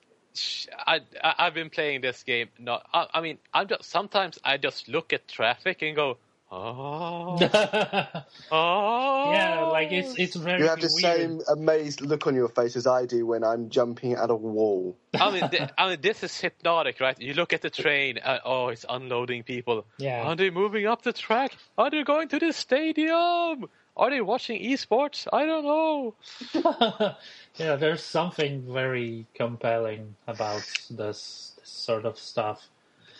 [0.77, 2.49] I, I I've been playing this game.
[2.59, 2.85] Not.
[2.93, 6.17] I, I mean, I'm just sometimes I just look at traffic and go,
[6.51, 7.37] oh,
[8.51, 9.31] oh.
[9.31, 11.17] yeah, like it's it's very You have the weird.
[11.17, 14.97] same amazed look on your face as I do when I'm jumping at a wall.
[15.13, 17.19] I mean, th- I mean, this is hypnotic, right?
[17.19, 18.17] You look at the train.
[18.17, 19.85] And, oh, it's unloading people.
[19.97, 20.23] Yeah.
[20.23, 21.55] Are they moving up the track?
[21.77, 23.67] Are they going to the stadium?
[23.97, 25.27] Are they watching esports?
[25.31, 26.15] I don't know.
[27.55, 32.67] yeah, there's something very compelling about this, this sort of stuff.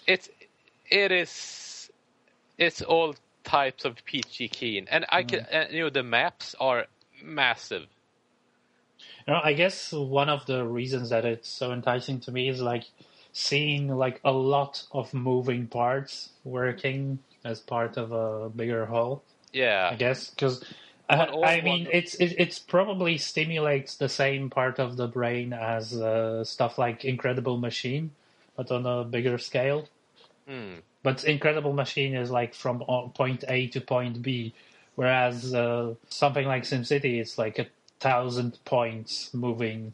[0.06, 0.30] It's
[0.90, 1.90] it is
[2.58, 5.48] it's all types of peachy keen, and I can mm.
[5.52, 6.88] and, you know the maps are
[7.24, 7.88] massive.
[9.28, 12.62] You know, I guess one of the reasons that it's so enticing to me is
[12.62, 12.84] like
[13.32, 19.24] seeing like a lot of moving parts working as part of a bigger whole.
[19.56, 20.66] Yeah, I guess because
[21.10, 25.96] all I mean it's it, it's probably stimulates the same part of the brain as
[25.96, 28.12] uh, stuff like Incredible Machine,
[28.58, 29.88] but on a bigger scale.
[30.46, 30.80] Hmm.
[31.04, 32.84] But Incredible Machine is like from
[33.16, 34.54] point A to point B,
[34.96, 37.68] whereas uh, something like SimCity is like a
[38.02, 39.94] thousand points moving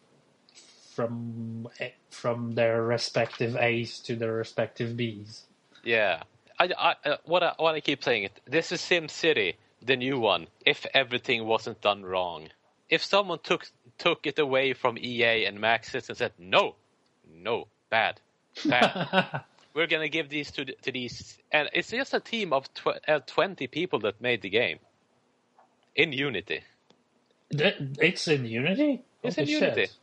[0.96, 1.68] from
[2.10, 5.46] from their respective A's to their respective B's.
[5.84, 6.24] yeah.
[6.62, 8.40] I, I, uh, what I what I keep saying it.
[8.46, 10.46] This is Sim City, the new one.
[10.64, 12.50] If everything wasn't done wrong,
[12.88, 13.66] if someone took
[13.98, 16.76] took it away from EA and Maxis and said no,
[17.28, 18.22] no, bad,
[18.68, 19.44] bad.
[19.74, 23.22] We're gonna give these to to these, and it's just a team of tw- uh,
[23.26, 24.78] twenty people that made the game
[25.96, 26.62] in Unity.
[27.50, 29.02] It's in Unity.
[29.24, 29.78] It's Holy in shit.
[29.78, 29.94] Unity.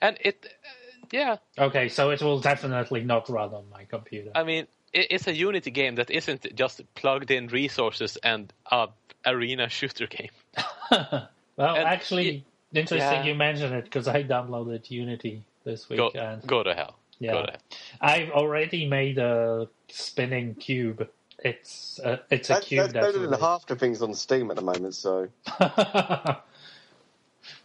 [0.00, 4.30] And it, uh, yeah, Okay, so it will definitely not run on my computer.
[4.34, 8.88] I mean, it's a Unity game that isn't just plugged in resources and a
[9.26, 10.30] arena shooter game.
[10.90, 11.28] well,
[11.58, 13.24] and actually, interesting yeah.
[13.24, 16.96] you mention it because I downloaded Unity this week, Go, and go to hell.
[17.18, 17.32] Yeah.
[17.32, 17.60] Go to hell.
[18.00, 21.08] I've already made a spinning cube.
[21.44, 24.56] It's a, it's a That, cube that's better than half the things on Steam at
[24.56, 24.94] the moment.
[24.94, 25.28] So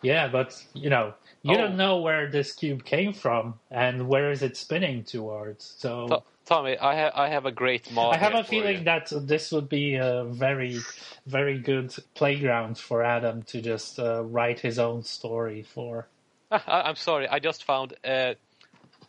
[0.01, 1.13] yeah, but you know,
[1.43, 1.57] you Oh.
[1.57, 5.75] don't know where this cube came from and where is it spinning towards.
[5.77, 8.15] So To- Tommy, I have I have a great mod.
[8.15, 8.83] I have a feeling you.
[8.85, 10.79] that this would be a very,
[11.25, 16.07] very good playground for Adam to just uh, write his own story for.
[16.51, 18.35] I'm sorry, I just found uh,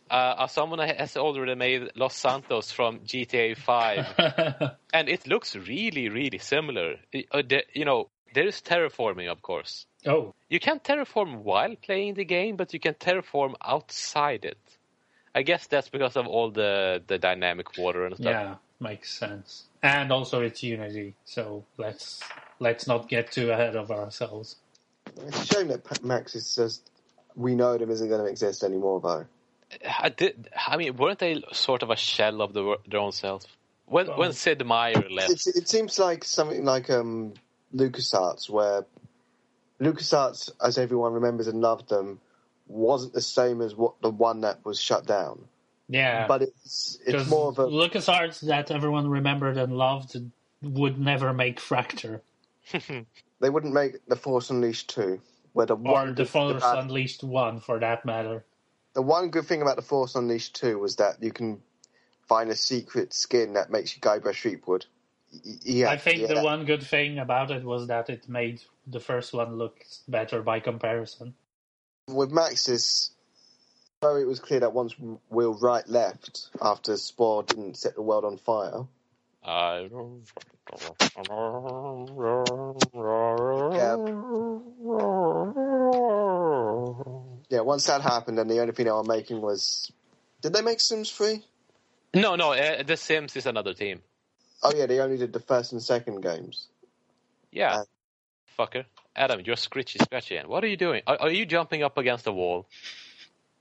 [0.09, 6.39] uh, someone has already made Los Santos from GTA 5, and it looks really, really
[6.39, 6.95] similar.
[7.31, 9.85] Uh, you know, there is terraforming, of course.
[10.05, 10.33] Oh.
[10.49, 14.57] You can't terraform while playing the game, but you can terraform outside it.
[15.39, 18.25] I guess that's because of all the, the dynamic water and stuff.
[18.25, 19.67] Yeah, makes sense.
[19.81, 22.21] And also it's Unity, so let's
[22.59, 24.57] let's not get too ahead of ourselves.
[25.25, 26.91] It's a shame that Maxis just
[27.37, 29.25] we know them isn't going to exist anymore, though.
[29.97, 30.49] I did.
[30.67, 33.45] I mean, weren't they sort of a shell of the, their own self?
[33.85, 37.33] When well, when Sid Meier left, it seems like something like um,
[37.73, 38.85] LucasArts, where
[39.79, 42.19] LucasArts, as everyone remembers and loved them,
[42.69, 45.45] wasn't the same as what the one that was shut down.
[45.87, 50.15] Yeah, but it's it's more of a LucasArts that everyone remembered and loved
[50.61, 52.21] would never make Fracture.
[53.39, 55.19] they wouldn't make the Force Unleashed two,
[55.53, 58.45] where the or the Force Unleashed one, for that matter.
[58.93, 61.59] The one good thing about the Force Unleashed two was that you can
[62.27, 64.85] find a secret skin that makes you Guybrush Threepwood.
[65.63, 66.35] Yeah, I think yeah.
[66.35, 70.41] the one good thing about it was that it made the first one look better
[70.41, 71.33] by comparison.
[72.13, 73.11] With Maxis,
[74.01, 74.95] though it was clear that once
[75.29, 78.85] Will Wright left after Spore didn't set the world on fire.
[79.43, 80.23] I don't.
[83.73, 83.95] Yeah.
[87.49, 89.91] yeah, once that happened, then the only thing they were making was.
[90.41, 91.43] Did they make Sims 3?
[92.13, 94.01] No, no, uh, The Sims is another team.
[94.61, 96.67] Oh, yeah, they only did the first and second games.
[97.51, 97.79] Yeah.
[97.79, 97.83] Uh,
[98.57, 98.85] Fucker.
[99.19, 100.39] Adam, you're scritchy scratchy.
[100.45, 101.01] What are you doing?
[101.05, 102.65] Are, are you jumping up against the wall?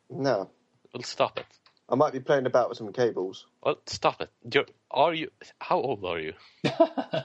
[0.09, 0.49] No.
[0.95, 1.47] Well, stop it.
[1.89, 3.45] I might be playing about with some cables.
[3.63, 4.31] Well, stop it.
[4.51, 5.31] You're, are you?
[5.59, 6.35] How old are you?
[6.65, 7.25] I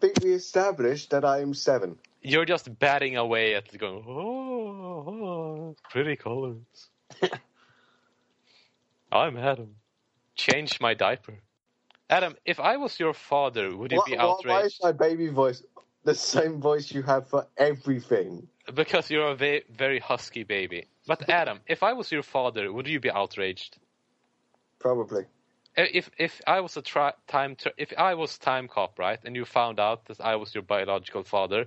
[0.00, 1.98] think we established that I am seven.
[2.22, 4.04] You're just batting away at going.
[4.08, 6.56] Oh, oh pretty colors.
[9.12, 9.74] I'm Adam.
[10.36, 11.34] Change my diaper.
[12.08, 14.48] Adam, if I was your father, would you what, be outraged?
[14.48, 15.62] Why is my baby voice
[16.04, 18.48] the same voice you have for everything?
[18.74, 20.86] Because you're a very, very husky baby.
[21.06, 23.78] But Adam, if I was your father, would you be outraged?
[24.78, 25.24] Probably.
[25.76, 29.44] Uh, if if I was a tri- time if I was Timecop, right, and you
[29.44, 31.66] found out that I was your biological father,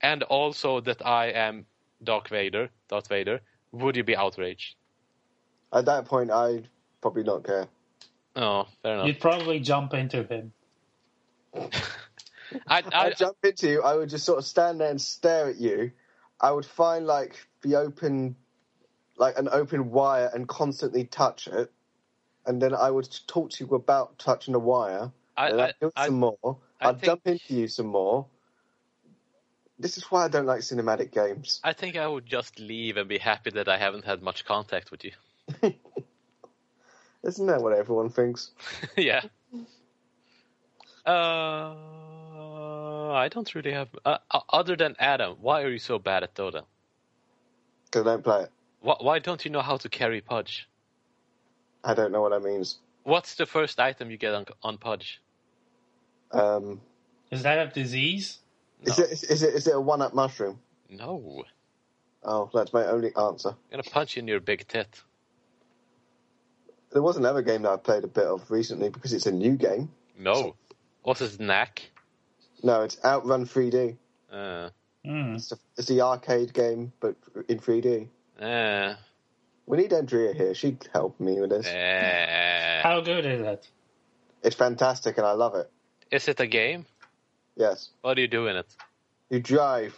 [0.00, 1.66] and also that I am
[2.02, 3.40] Darth Vader, Darth Vader,
[3.72, 4.76] would you be outraged?
[5.72, 6.68] At that point, I'd
[7.00, 7.66] probably not care.
[8.36, 9.06] Oh, fair enough.
[9.06, 10.52] You'd probably jump into him.
[12.66, 13.82] I, I, jump into you.
[13.82, 15.92] I would just sort of stand there and stare at you.
[16.40, 18.36] I would find like the open,
[19.16, 21.70] like an open wire, and constantly touch it,
[22.46, 25.12] and then I would talk to you about touching the wire.
[25.36, 26.58] I, and I'd do it some more.
[26.80, 28.26] I'd think, jump into you some more.
[29.78, 31.60] This is why I don't like cinematic games.
[31.64, 34.90] I think I would just leave and be happy that I haven't had much contact
[34.90, 35.12] with you.
[37.22, 38.50] Isn't that what everyone thinks?
[38.96, 39.22] yeah.
[41.04, 41.74] Uh,
[43.12, 43.88] I don't really have.
[44.04, 44.18] Uh,
[44.50, 46.64] other than Adam, why are you so bad at Dota?
[47.84, 48.50] Because I don't play it.
[48.80, 50.68] Why, why don't you know how to carry Pudge?
[51.84, 52.78] I don't know what that means.
[53.04, 55.20] What's the first item you get on, on Pudge?
[56.32, 56.80] Um,
[57.30, 58.38] is that a disease?
[58.86, 58.92] No.
[58.92, 60.58] Is it is it is it a one up mushroom?
[60.88, 61.44] No.
[62.22, 63.50] Oh, that's my only answer.
[63.50, 65.02] I'm gonna punch you in your big tit.
[66.92, 69.56] There was another game that I played a bit of recently because it's a new
[69.56, 69.90] game.
[70.18, 70.56] No.
[71.02, 71.90] What's his knack?
[72.62, 73.96] No, it's Outrun 3D.
[74.30, 74.70] Uh.
[75.06, 75.36] Mm.
[75.36, 77.16] It's, the, it's the arcade game, but
[77.48, 78.08] in 3D.
[78.40, 78.94] Uh.
[79.66, 80.54] We need Andrea here.
[80.54, 81.66] She'd help me with this.
[81.66, 82.80] Uh.
[82.82, 83.68] How good is it?
[84.42, 85.70] It's fantastic, and I love it.
[86.10, 86.86] Is it a game?
[87.56, 87.90] Yes.
[88.02, 88.66] What do you do in it?
[89.28, 89.96] You drive.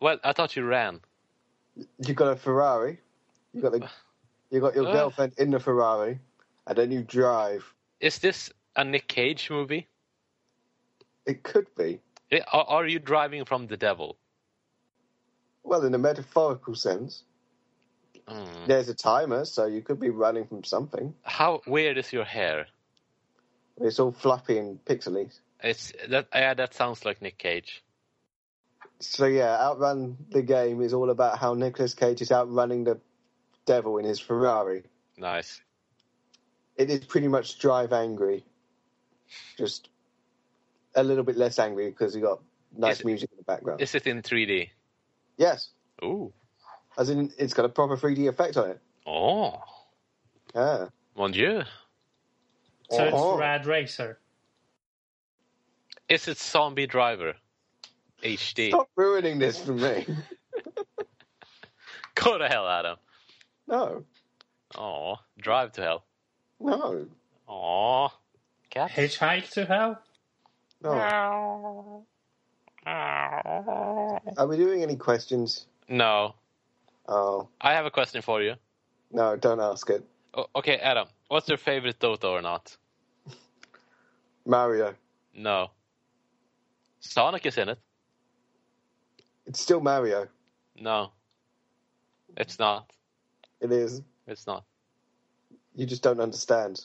[0.00, 1.00] Well, I thought you ran.
[1.98, 2.98] You got a Ferrari.
[3.52, 3.88] You got the.
[4.50, 4.92] You got your uh.
[4.92, 6.18] girlfriend in the Ferrari,
[6.66, 7.64] and then you drive.
[8.00, 9.86] Is this a Nick Cage movie?
[11.26, 12.00] It could be.
[12.52, 14.16] Are you driving from the devil?
[15.62, 17.24] Well, in a metaphorical sense.
[18.26, 18.66] Mm.
[18.66, 21.14] There's a timer, so you could be running from something.
[21.22, 22.66] How weird is your hair?
[23.80, 25.30] It's all fluffy and pixely.
[25.62, 27.82] It's that yeah, that sounds like Nick Cage.
[29.00, 33.00] So yeah, Outrun the game is all about how Nicolas Cage is outrunning the
[33.66, 34.84] devil in his Ferrari.
[35.16, 35.60] Nice.
[36.76, 38.44] It is pretty much Drive Angry,
[39.58, 39.89] just
[40.94, 42.40] a little bit less angry because you got
[42.76, 43.80] nice is music in the background.
[43.80, 44.70] Is it in 3D?
[45.36, 45.70] Yes.
[46.02, 46.32] Ooh.
[46.98, 48.80] As in, it's got a proper 3D effect on it.
[49.06, 49.60] Oh.
[50.54, 50.88] Yeah.
[51.16, 51.62] Mon Dieu.
[52.90, 53.32] So Oh.
[53.32, 54.18] it's Rad Racer.
[56.08, 57.34] Is it Zombie Driver?
[58.22, 58.68] HD.
[58.70, 60.04] Stop ruining this for me.
[62.16, 62.96] Go to hell, Adam.
[63.66, 64.04] no.
[64.76, 66.04] Oh, Drive to Hell.
[66.60, 67.06] No,
[67.48, 68.08] Aw,
[68.70, 68.92] cats.
[68.94, 70.00] Hitchhike to Hell?
[70.82, 72.04] No.
[72.86, 75.66] Are we doing any questions?
[75.88, 76.34] No,
[77.08, 78.54] Oh I have a question for you.
[79.10, 80.04] no, don't ask it.
[80.34, 82.76] O- okay, Adam, what's your favorite Dota or not?
[84.46, 84.94] Mario.
[85.34, 85.70] No.
[87.00, 87.78] Sonic is in it.
[89.46, 90.28] It's still Mario.
[90.76, 91.12] No.
[92.36, 92.90] It's not.
[93.60, 94.02] It is.
[94.26, 94.64] It's not.
[95.74, 96.84] You just don't understand.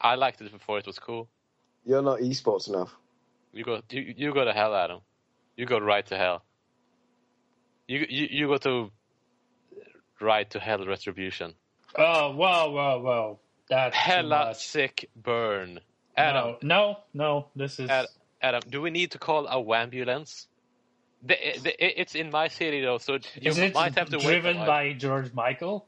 [0.00, 1.28] I liked it before it was cool.
[1.84, 2.94] You're not esports enough.
[3.52, 5.00] You go, you, you go to hell, Adam.
[5.56, 6.44] You go right to hell.
[7.88, 8.90] You you, you go to
[10.20, 11.54] right to hell retribution.
[11.96, 13.40] Oh, whoa, whoa, whoa.
[13.68, 14.66] That's too Hella much.
[14.66, 15.80] sick burn.
[16.16, 17.88] Adam, No, no, no, this is.
[17.90, 18.06] Ad-
[18.42, 20.46] Adam, do we need to call a ambulance?
[21.22, 24.56] The, the, it's in my city though, so you is it might have to driven
[24.56, 24.66] a while.
[24.66, 25.86] by George Michael?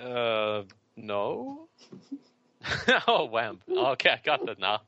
[0.00, 0.62] Uh,
[0.96, 1.68] no.
[3.06, 3.60] oh, wham.
[3.68, 4.80] Okay, I got that now.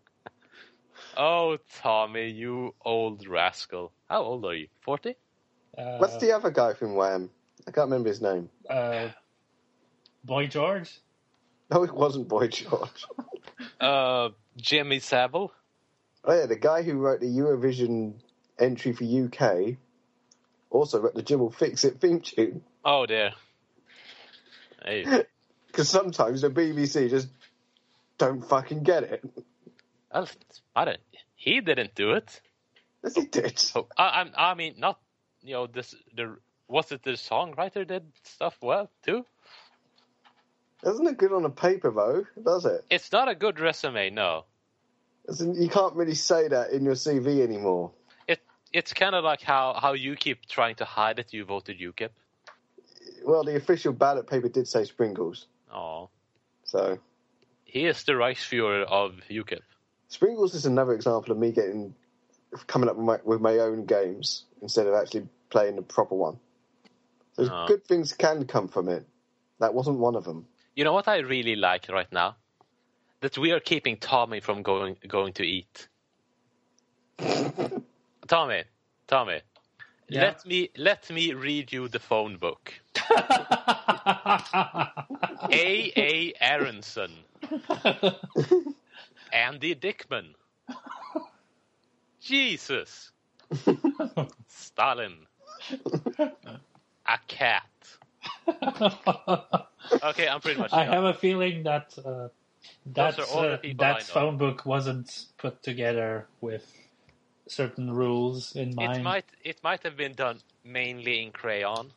[1.17, 3.93] Oh, Tommy, you old rascal.
[4.09, 4.69] How old are you?
[4.83, 5.17] 40?
[5.77, 7.31] Uh, What's the other guy from Wham?
[7.67, 8.49] I can't remember his name.
[8.69, 9.09] uh,
[10.25, 10.99] Boy George?
[11.71, 13.07] No, it wasn't Boy George.
[13.79, 15.53] Uh, Jimmy Savile?
[16.25, 18.15] Oh yeah, the guy who wrote the Eurovision
[18.59, 19.77] entry for UK
[20.71, 22.63] also wrote the Jim will fix it theme tune.
[22.85, 23.33] Oh, dear.
[24.85, 25.25] Hey.
[25.67, 27.29] Because sometimes the BBC just
[28.21, 29.25] don't fucking get it.
[30.13, 30.29] Well,
[30.77, 30.99] I don't,
[31.35, 32.41] he didn't do it.
[33.03, 33.65] Yes, he did.
[33.75, 35.01] Oh, I, I, I mean, not,
[35.43, 36.37] you know, this, the,
[36.69, 39.25] was it the songwriter did stuff well, too?
[40.87, 42.25] Isn't it good on a paper though?
[42.43, 42.85] Does it?
[42.91, 44.45] It's not a good resume, no.
[45.39, 47.93] In, you can't really say that in your CV anymore.
[48.29, 48.41] It,
[48.73, 52.11] it's kind of like how, how you keep trying to hide that you voted UKIP.
[53.25, 56.09] Well, the official ballot paper did say Sprinkles, Oh.
[56.65, 56.99] so
[57.71, 59.61] He is the Reichsfuhrer of UKIP.
[60.09, 61.95] Sprinkles is another example of me getting
[62.67, 66.39] coming up with my, with my own games instead of actually playing the proper one.
[67.35, 67.49] So Oh.
[67.51, 67.67] Ah.
[67.69, 69.07] good things can come from it.
[69.61, 70.47] That wasn't one of them.
[70.75, 72.37] You know what I really like right now?
[73.21, 75.89] That we are keeping Tommy from going going to eat.
[78.27, 78.65] Tommy,
[79.07, 79.43] Tommy,
[80.09, 80.23] Yeah.
[80.23, 82.73] let me let me read you the phone book.
[85.53, 85.93] A.
[85.97, 86.33] A.
[86.41, 87.13] Aronson,
[89.33, 90.35] Andy Dickman,
[92.21, 93.13] Jesus,
[94.49, 95.27] Stalin,
[97.07, 97.65] a cat.
[100.03, 100.97] Okay, I'm pretty much I done.
[100.97, 102.29] have a feeling that uh,
[102.87, 106.67] that are all the uh, that phone book wasn't put together with
[107.49, 109.03] certain rules in It mind.
[109.03, 111.93] might it might have been done mainly in crayon.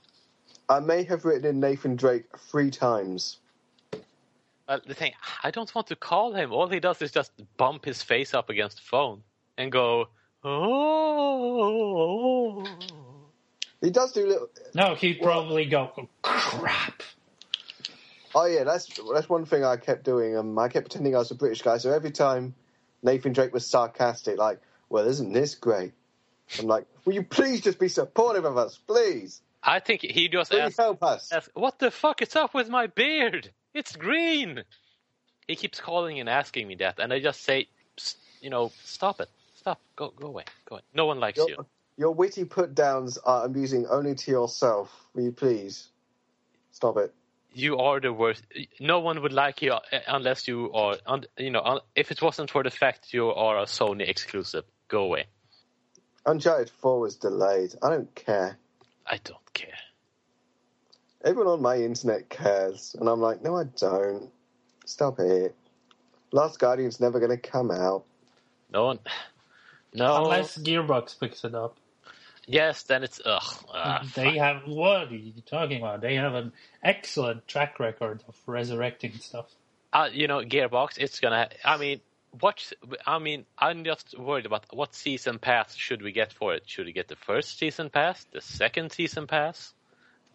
[0.70, 3.40] I may have written in Nathan Drake three times.
[4.68, 6.52] Uh, the thing, I don't want to call him.
[6.54, 9.24] All he does is just bump his face up against the phone
[9.58, 10.08] and go,
[10.44, 12.14] oh.
[13.82, 14.50] He does do little.
[14.74, 17.04] No, he'd probably go "Oh, crap.
[18.34, 20.38] Oh yeah, that's that's one thing I kept doing.
[20.38, 21.78] Um, I kept pretending I was a British guy.
[21.78, 22.56] So every time
[23.04, 25.92] Nathan Drake was sarcastic, like, "Well, isn't this great?"
[26.58, 29.42] I'm like, "Will you please just be supportive of us, please?
[29.62, 32.70] I think he just Please asked, help us." asked, "What the fuck is up with
[32.70, 33.52] my beard?
[33.74, 34.64] It's green."
[35.48, 37.68] He keeps calling and asking me that, and I just say,
[38.40, 40.82] you know, stop it, stop, go, go away, go away.
[40.94, 41.66] No one likes Your, you.
[41.98, 44.90] your witty put downs are amusing only to yourself.
[45.14, 45.90] Will you please
[46.72, 47.14] stop it?
[47.54, 48.44] You are the worst.
[48.80, 50.96] No one would like you uh, unless you are,
[51.38, 54.64] you know, if it wasn't for the fact you are a Sony exclusive.
[54.88, 55.26] Go away.
[56.26, 57.76] Uncharted Four was delayed.
[57.82, 58.58] I don't care.
[59.06, 59.78] I don't care.
[61.24, 64.30] Everyone on my internet cares, and I'm like, no, I don't.
[64.86, 65.56] Stop it.
[66.32, 68.04] Last Guardian's never going to come out.
[68.72, 69.00] No one.
[69.94, 70.24] No.
[70.24, 71.78] Unless Gearbox picks it up.
[72.46, 73.42] Yes, then it's ugh.
[73.74, 76.02] ah, they have what are you talking about?
[76.02, 76.52] They have an
[76.84, 79.46] excellent track record of resurrecting stuff.
[79.94, 80.98] uh, you know, Gearbox.
[80.98, 81.48] It's gonna.
[81.64, 82.02] I mean,
[82.42, 82.74] what?
[83.06, 86.64] I mean, I'm just worried about what season pass should we get for it?
[86.66, 89.74] Should we get the first season pass, the second season pass?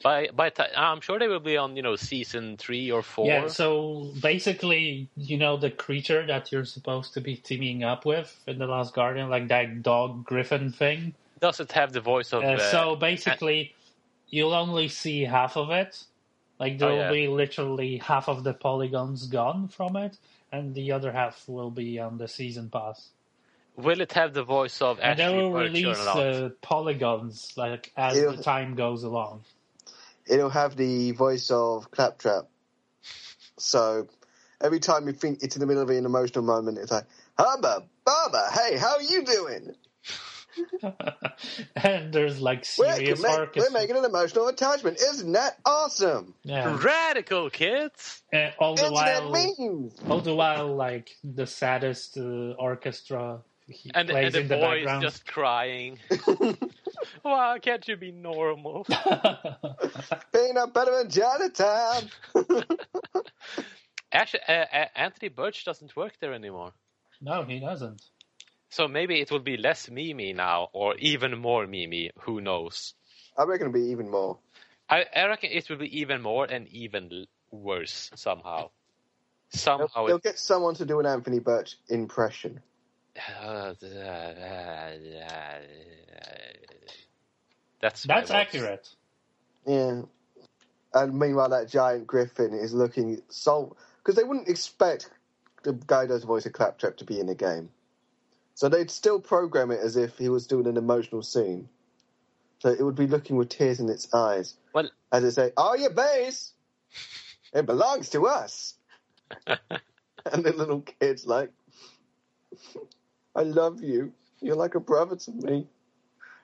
[0.03, 3.29] By by, ti I'm sure they will be on you know season three or four.
[3.29, 8.39] Yeah, so basically, you know, the creature that you're supposed to be teaming up with
[8.47, 11.15] in The Last Guardian, like that dog griffin thing.
[11.41, 12.45] Does it have the voice of?
[12.45, 13.75] Uh, uh, so basically,
[14.29, 16.05] you'll only see half of it.
[16.61, 17.11] Like there Oh, will yeah.
[17.11, 20.19] be literally half of the polygons gone from it,
[20.53, 23.11] and the other half will be on the season pass.
[23.77, 26.17] will it have the voice of And they Ashley will release not?
[26.17, 28.27] uh, polygons like as Ew.
[28.27, 29.45] the time goes along.
[30.31, 32.45] It'll have the voice of Claptrap.
[33.59, 34.09] So
[34.61, 37.05] every time you think it's in the middle of an emotional moment, it's like,
[37.39, 39.75] Hubba, Baba, hey, how are you doing?
[41.77, 43.63] and there's like We're, serious orchestra.
[43.73, 45.01] we're making an emotional attachment.
[45.01, 46.35] Isn't that awesome?
[46.43, 46.77] yeah.
[46.83, 48.23] Radical kids.
[48.33, 49.95] And all the Internet while, memes.
[50.09, 54.57] all the while, like the saddest uh, orchestra he And, plays and the in the
[54.57, 55.03] boys background.
[55.03, 55.99] just crying.
[57.23, 58.85] Why can't you be normal?
[60.33, 62.11] Peanut butter and Chinatown.
[64.13, 66.73] Actually, uh, uh, Anthony Burch doesn't work there anymore.
[67.21, 68.03] no, he doesn't.
[68.71, 72.11] So maybe it will be less Mimi now, or even more Mimi.
[72.21, 72.95] Who knows?
[73.37, 74.39] I reckon it'll be even more.
[74.91, 78.71] I, I reckon it will be even more and even worse somehow.
[79.51, 82.61] They'll, Somehow they'll it, get someone to do an Anthony Burch impression.
[87.81, 88.89] that's That's accurate.
[89.67, 90.03] Yeah.
[90.95, 95.11] And meanwhile, that giant griffin is looking so because they wouldn't expect
[95.63, 97.69] the guy who does the voice of Claptrap to be in the game,
[98.55, 101.69] so they'd still program it as if he was doing an emotional scene.
[102.61, 105.75] So it would be looking with tears in its eyes Well, as it say, "Oh,
[105.75, 106.53] your base,
[107.53, 108.75] it belongs to us."
[109.47, 111.51] and the little kid's like,
[113.39, 114.13] "I love you.
[114.41, 115.67] You're like a brother to me."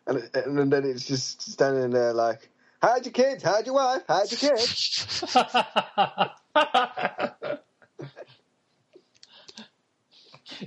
[0.06, 2.48] And and then it's just standing there like,
[2.80, 3.42] "How'd your kids?
[3.42, 4.02] How'd your wife?
[4.06, 5.36] How'd your kids?"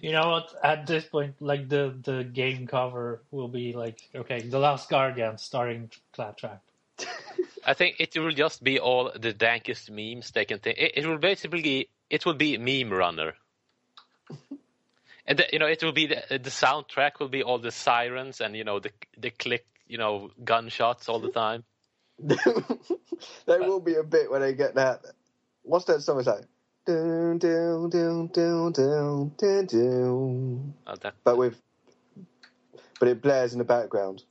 [0.01, 0.53] you know what?
[0.63, 5.37] At this point, like the the game cover will be like, okay, The Last Guardian
[5.37, 6.61] starring Claptrap.
[7.65, 10.77] I think it will just be all the dankest memes they can think.
[10.77, 13.33] It, it will basically it will be meme runner.
[15.27, 18.39] And the, you know, it will be the, the soundtrack will be all the sirens
[18.41, 21.63] and you know the the click, you know, gunshots all the time.
[22.19, 25.01] there will be a bit where they get that.
[25.63, 26.19] What's that song?
[26.19, 26.45] It's like.
[26.85, 30.73] Dun, dun, dun, dun, dun, dun, dun.
[30.87, 31.61] Uh, that, But with,
[32.97, 34.23] but it blares in the background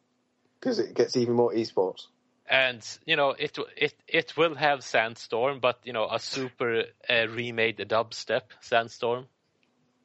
[0.58, 2.06] because it gets even more esports.
[2.48, 7.26] and you know, it it it will have Sandstorm, but you know, a super uh,
[7.28, 9.26] remade dubstep Sandstorm.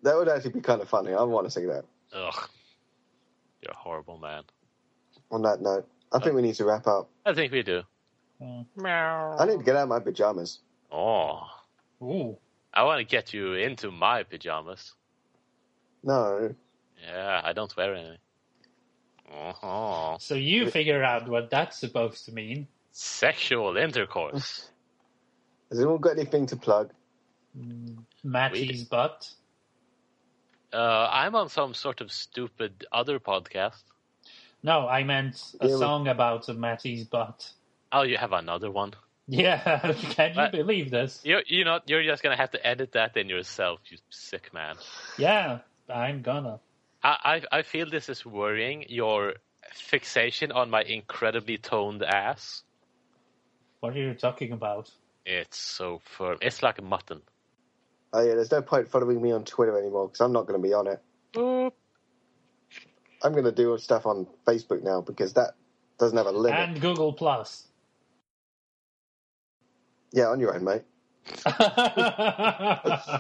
[0.04, 1.14] That would actually be kind of funny.
[1.14, 1.86] I want to see that.
[2.14, 2.50] Ugh,
[3.62, 4.44] you're a horrible man.
[5.32, 7.10] On that note, I think we need to wrap up.
[7.26, 7.84] I think we do.
[8.42, 8.66] Mm.
[8.76, 9.38] Meow.
[9.40, 10.60] I need to get out of my pajamas.
[10.92, 11.44] Oh,
[12.02, 12.38] Ooh,
[12.74, 14.94] I want to get you into my pajamas.
[16.04, 16.54] No,
[17.02, 18.18] Yeah, I don't wear any.
[19.34, 20.18] Uh-huh.
[20.20, 22.68] so you figure out what that's supposed to mean.
[22.92, 24.70] Sexual intercourse.
[25.70, 26.92] has anyone got anything to plug?
[28.24, 29.30] Matty's butt.
[30.74, 33.84] Uh, I'm on some sort of stupid other podcast.
[34.64, 37.52] No, I meant a Yeah, we- song about Matty's butt.
[37.92, 38.94] Oh, you have another one.
[39.28, 39.80] Yeah,
[40.16, 40.52] can you What?
[40.52, 41.22] believe this?
[41.24, 44.76] You you know you're just gonna have to edit that in yourself, you sick man.
[45.18, 45.60] Yeah,
[45.90, 46.60] I'm gonna.
[47.04, 49.36] I I, I feel this is worrying your
[49.74, 52.64] fixation on my incredibly toned ass.
[53.80, 54.90] What are you talking about?
[55.26, 56.38] It's so firm.
[56.42, 57.22] It's like mutton.
[58.14, 60.68] Oh yeah, there's no point following me on Twitter anymore because I'm not going to
[60.68, 61.02] be on it.
[61.34, 61.72] Boop.
[63.24, 65.52] I'm going to do stuff on Facebook now because that
[66.00, 66.60] doesn't have a limit.
[66.60, 67.68] And Google Plus.
[70.12, 70.82] Yeah, on your own, mate.
[71.46, 73.20] uh,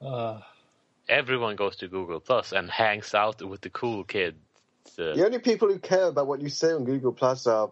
[1.08, 4.36] Everyone goes to Google Plus and hangs out with the cool kids.
[4.98, 7.70] Uh, The only people who care about what you say on Google Plus are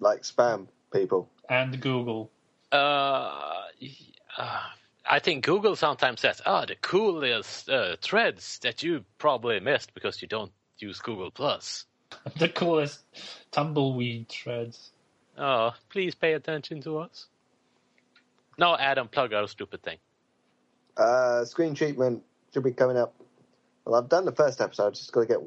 [0.00, 1.28] like spam people.
[1.48, 2.30] and Google.
[2.72, 3.62] Uh,
[4.36, 4.60] uh,
[5.08, 10.20] I think Google sometimes says, "Ah, the coolest uh, threads that you probably missed because
[10.22, 11.84] you don't use Google Plus."
[12.38, 13.00] The coolest
[13.50, 14.92] tumbleweed threads.
[15.36, 17.26] Oh, please pay attention to us.
[18.58, 19.98] No, Adam, plug our stupid thing.
[20.96, 23.14] Uh, screen treatment should be coming up.
[23.84, 24.94] Well, I've done the first episode.
[24.94, 25.38] Just got to get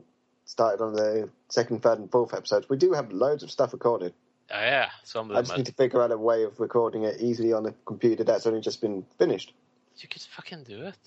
[0.45, 2.69] started on the second, third, and fourth episodes.
[2.69, 4.13] We do have loads of stuff recorded.
[4.51, 5.59] Uh, yeah, some I just them.
[5.59, 8.61] need to figure out a way of recording it easily on the computer that's only
[8.61, 9.53] just been finished.
[9.97, 10.97] You could fucking do it.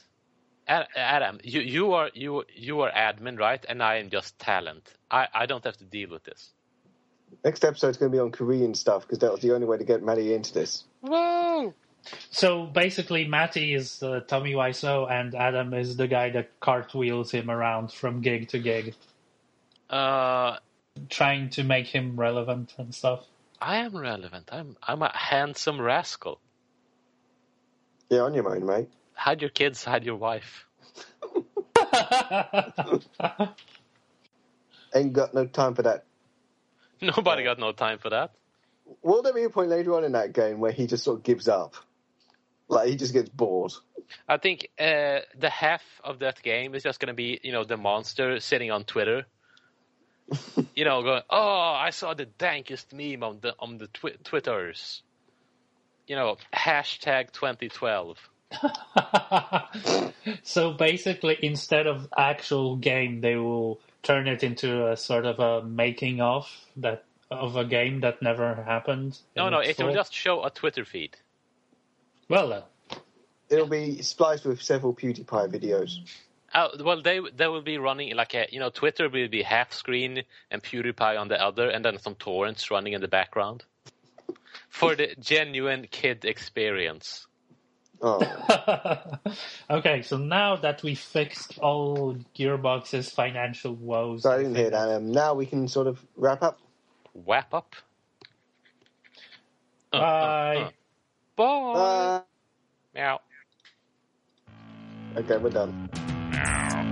[0.66, 3.64] Adam, you you are you you are admin, right?
[3.68, 4.94] And I am just talent.
[5.10, 6.50] I I don't have to deal with this.
[7.44, 9.84] Next episode's going to be on Korean stuff because that was the only way to
[9.84, 10.84] get Matty into this.
[11.00, 11.74] Whoa!
[12.30, 17.50] So basically, Matty is uh, Tommy Wiseau, and Adam is the guy that cartwheels him
[17.50, 18.94] around from gig to gig,
[19.90, 20.58] Uh,
[21.10, 23.26] trying to make him relevant and stuff.
[23.60, 24.48] I am relevant.
[24.52, 26.40] I'm I'm a handsome rascal.
[28.10, 28.88] Yeah, on your mind, mate.
[29.14, 30.66] Had your kids, had your wife.
[34.94, 36.04] Ain't got no time for that.
[37.00, 38.32] Nobody got no time for that.
[39.02, 41.24] Will there be a point later on in that game where he just sort of
[41.24, 41.74] gives up?
[42.68, 43.72] Like he just gets bored.
[44.28, 47.64] I think uh, the half of that game is just going to be, you know,
[47.64, 49.26] the monster sitting on Twitter.
[50.74, 55.02] you know, going, "Oh, I saw the dankest meme on the on the twi- Twitters."
[56.06, 58.18] You know, hashtag 2012.
[60.42, 65.66] so basically, instead of actual game, they will turn it into a sort of a
[65.66, 69.18] making of that of a game that never happened.
[69.36, 71.16] No, no, it will just show a Twitter feed.
[72.28, 72.62] Well, then.
[73.50, 75.98] It'll be spliced with several PewDiePie videos.
[76.54, 79.72] Uh, well, they they will be running like a you know Twitter will be half
[79.72, 80.22] screen
[80.52, 83.64] and PewDiePie on the other, and then some torrents running in the background
[84.68, 87.26] for the genuine kid experience.
[88.00, 88.20] Oh.
[89.70, 94.90] okay, so now that we fixed all Gearbox's financial woes, So I didn't hear that.
[94.90, 96.58] Um, now we can sort of wrap up.
[97.14, 97.74] Wrap up.
[99.92, 100.56] Uh, uh, Bye.
[100.56, 100.70] uh.
[101.36, 101.42] Bye.
[101.44, 102.22] Uh,
[102.94, 103.20] Meow.
[105.16, 105.88] okay, we're done.
[106.44, 106.83] Who's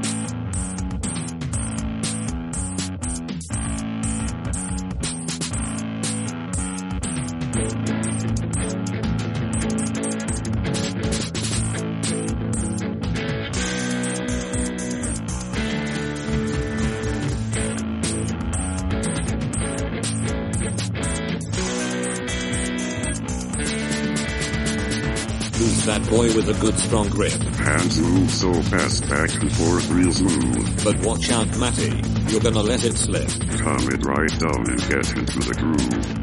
[26.12, 27.32] boy with a good strong grip?
[27.32, 30.84] Hands move so fast back and forth real smooth.
[30.84, 32.02] But watch out, Matty.
[32.30, 33.30] You're gonna let it slip.
[33.60, 36.21] Calm it right down and get into the groove.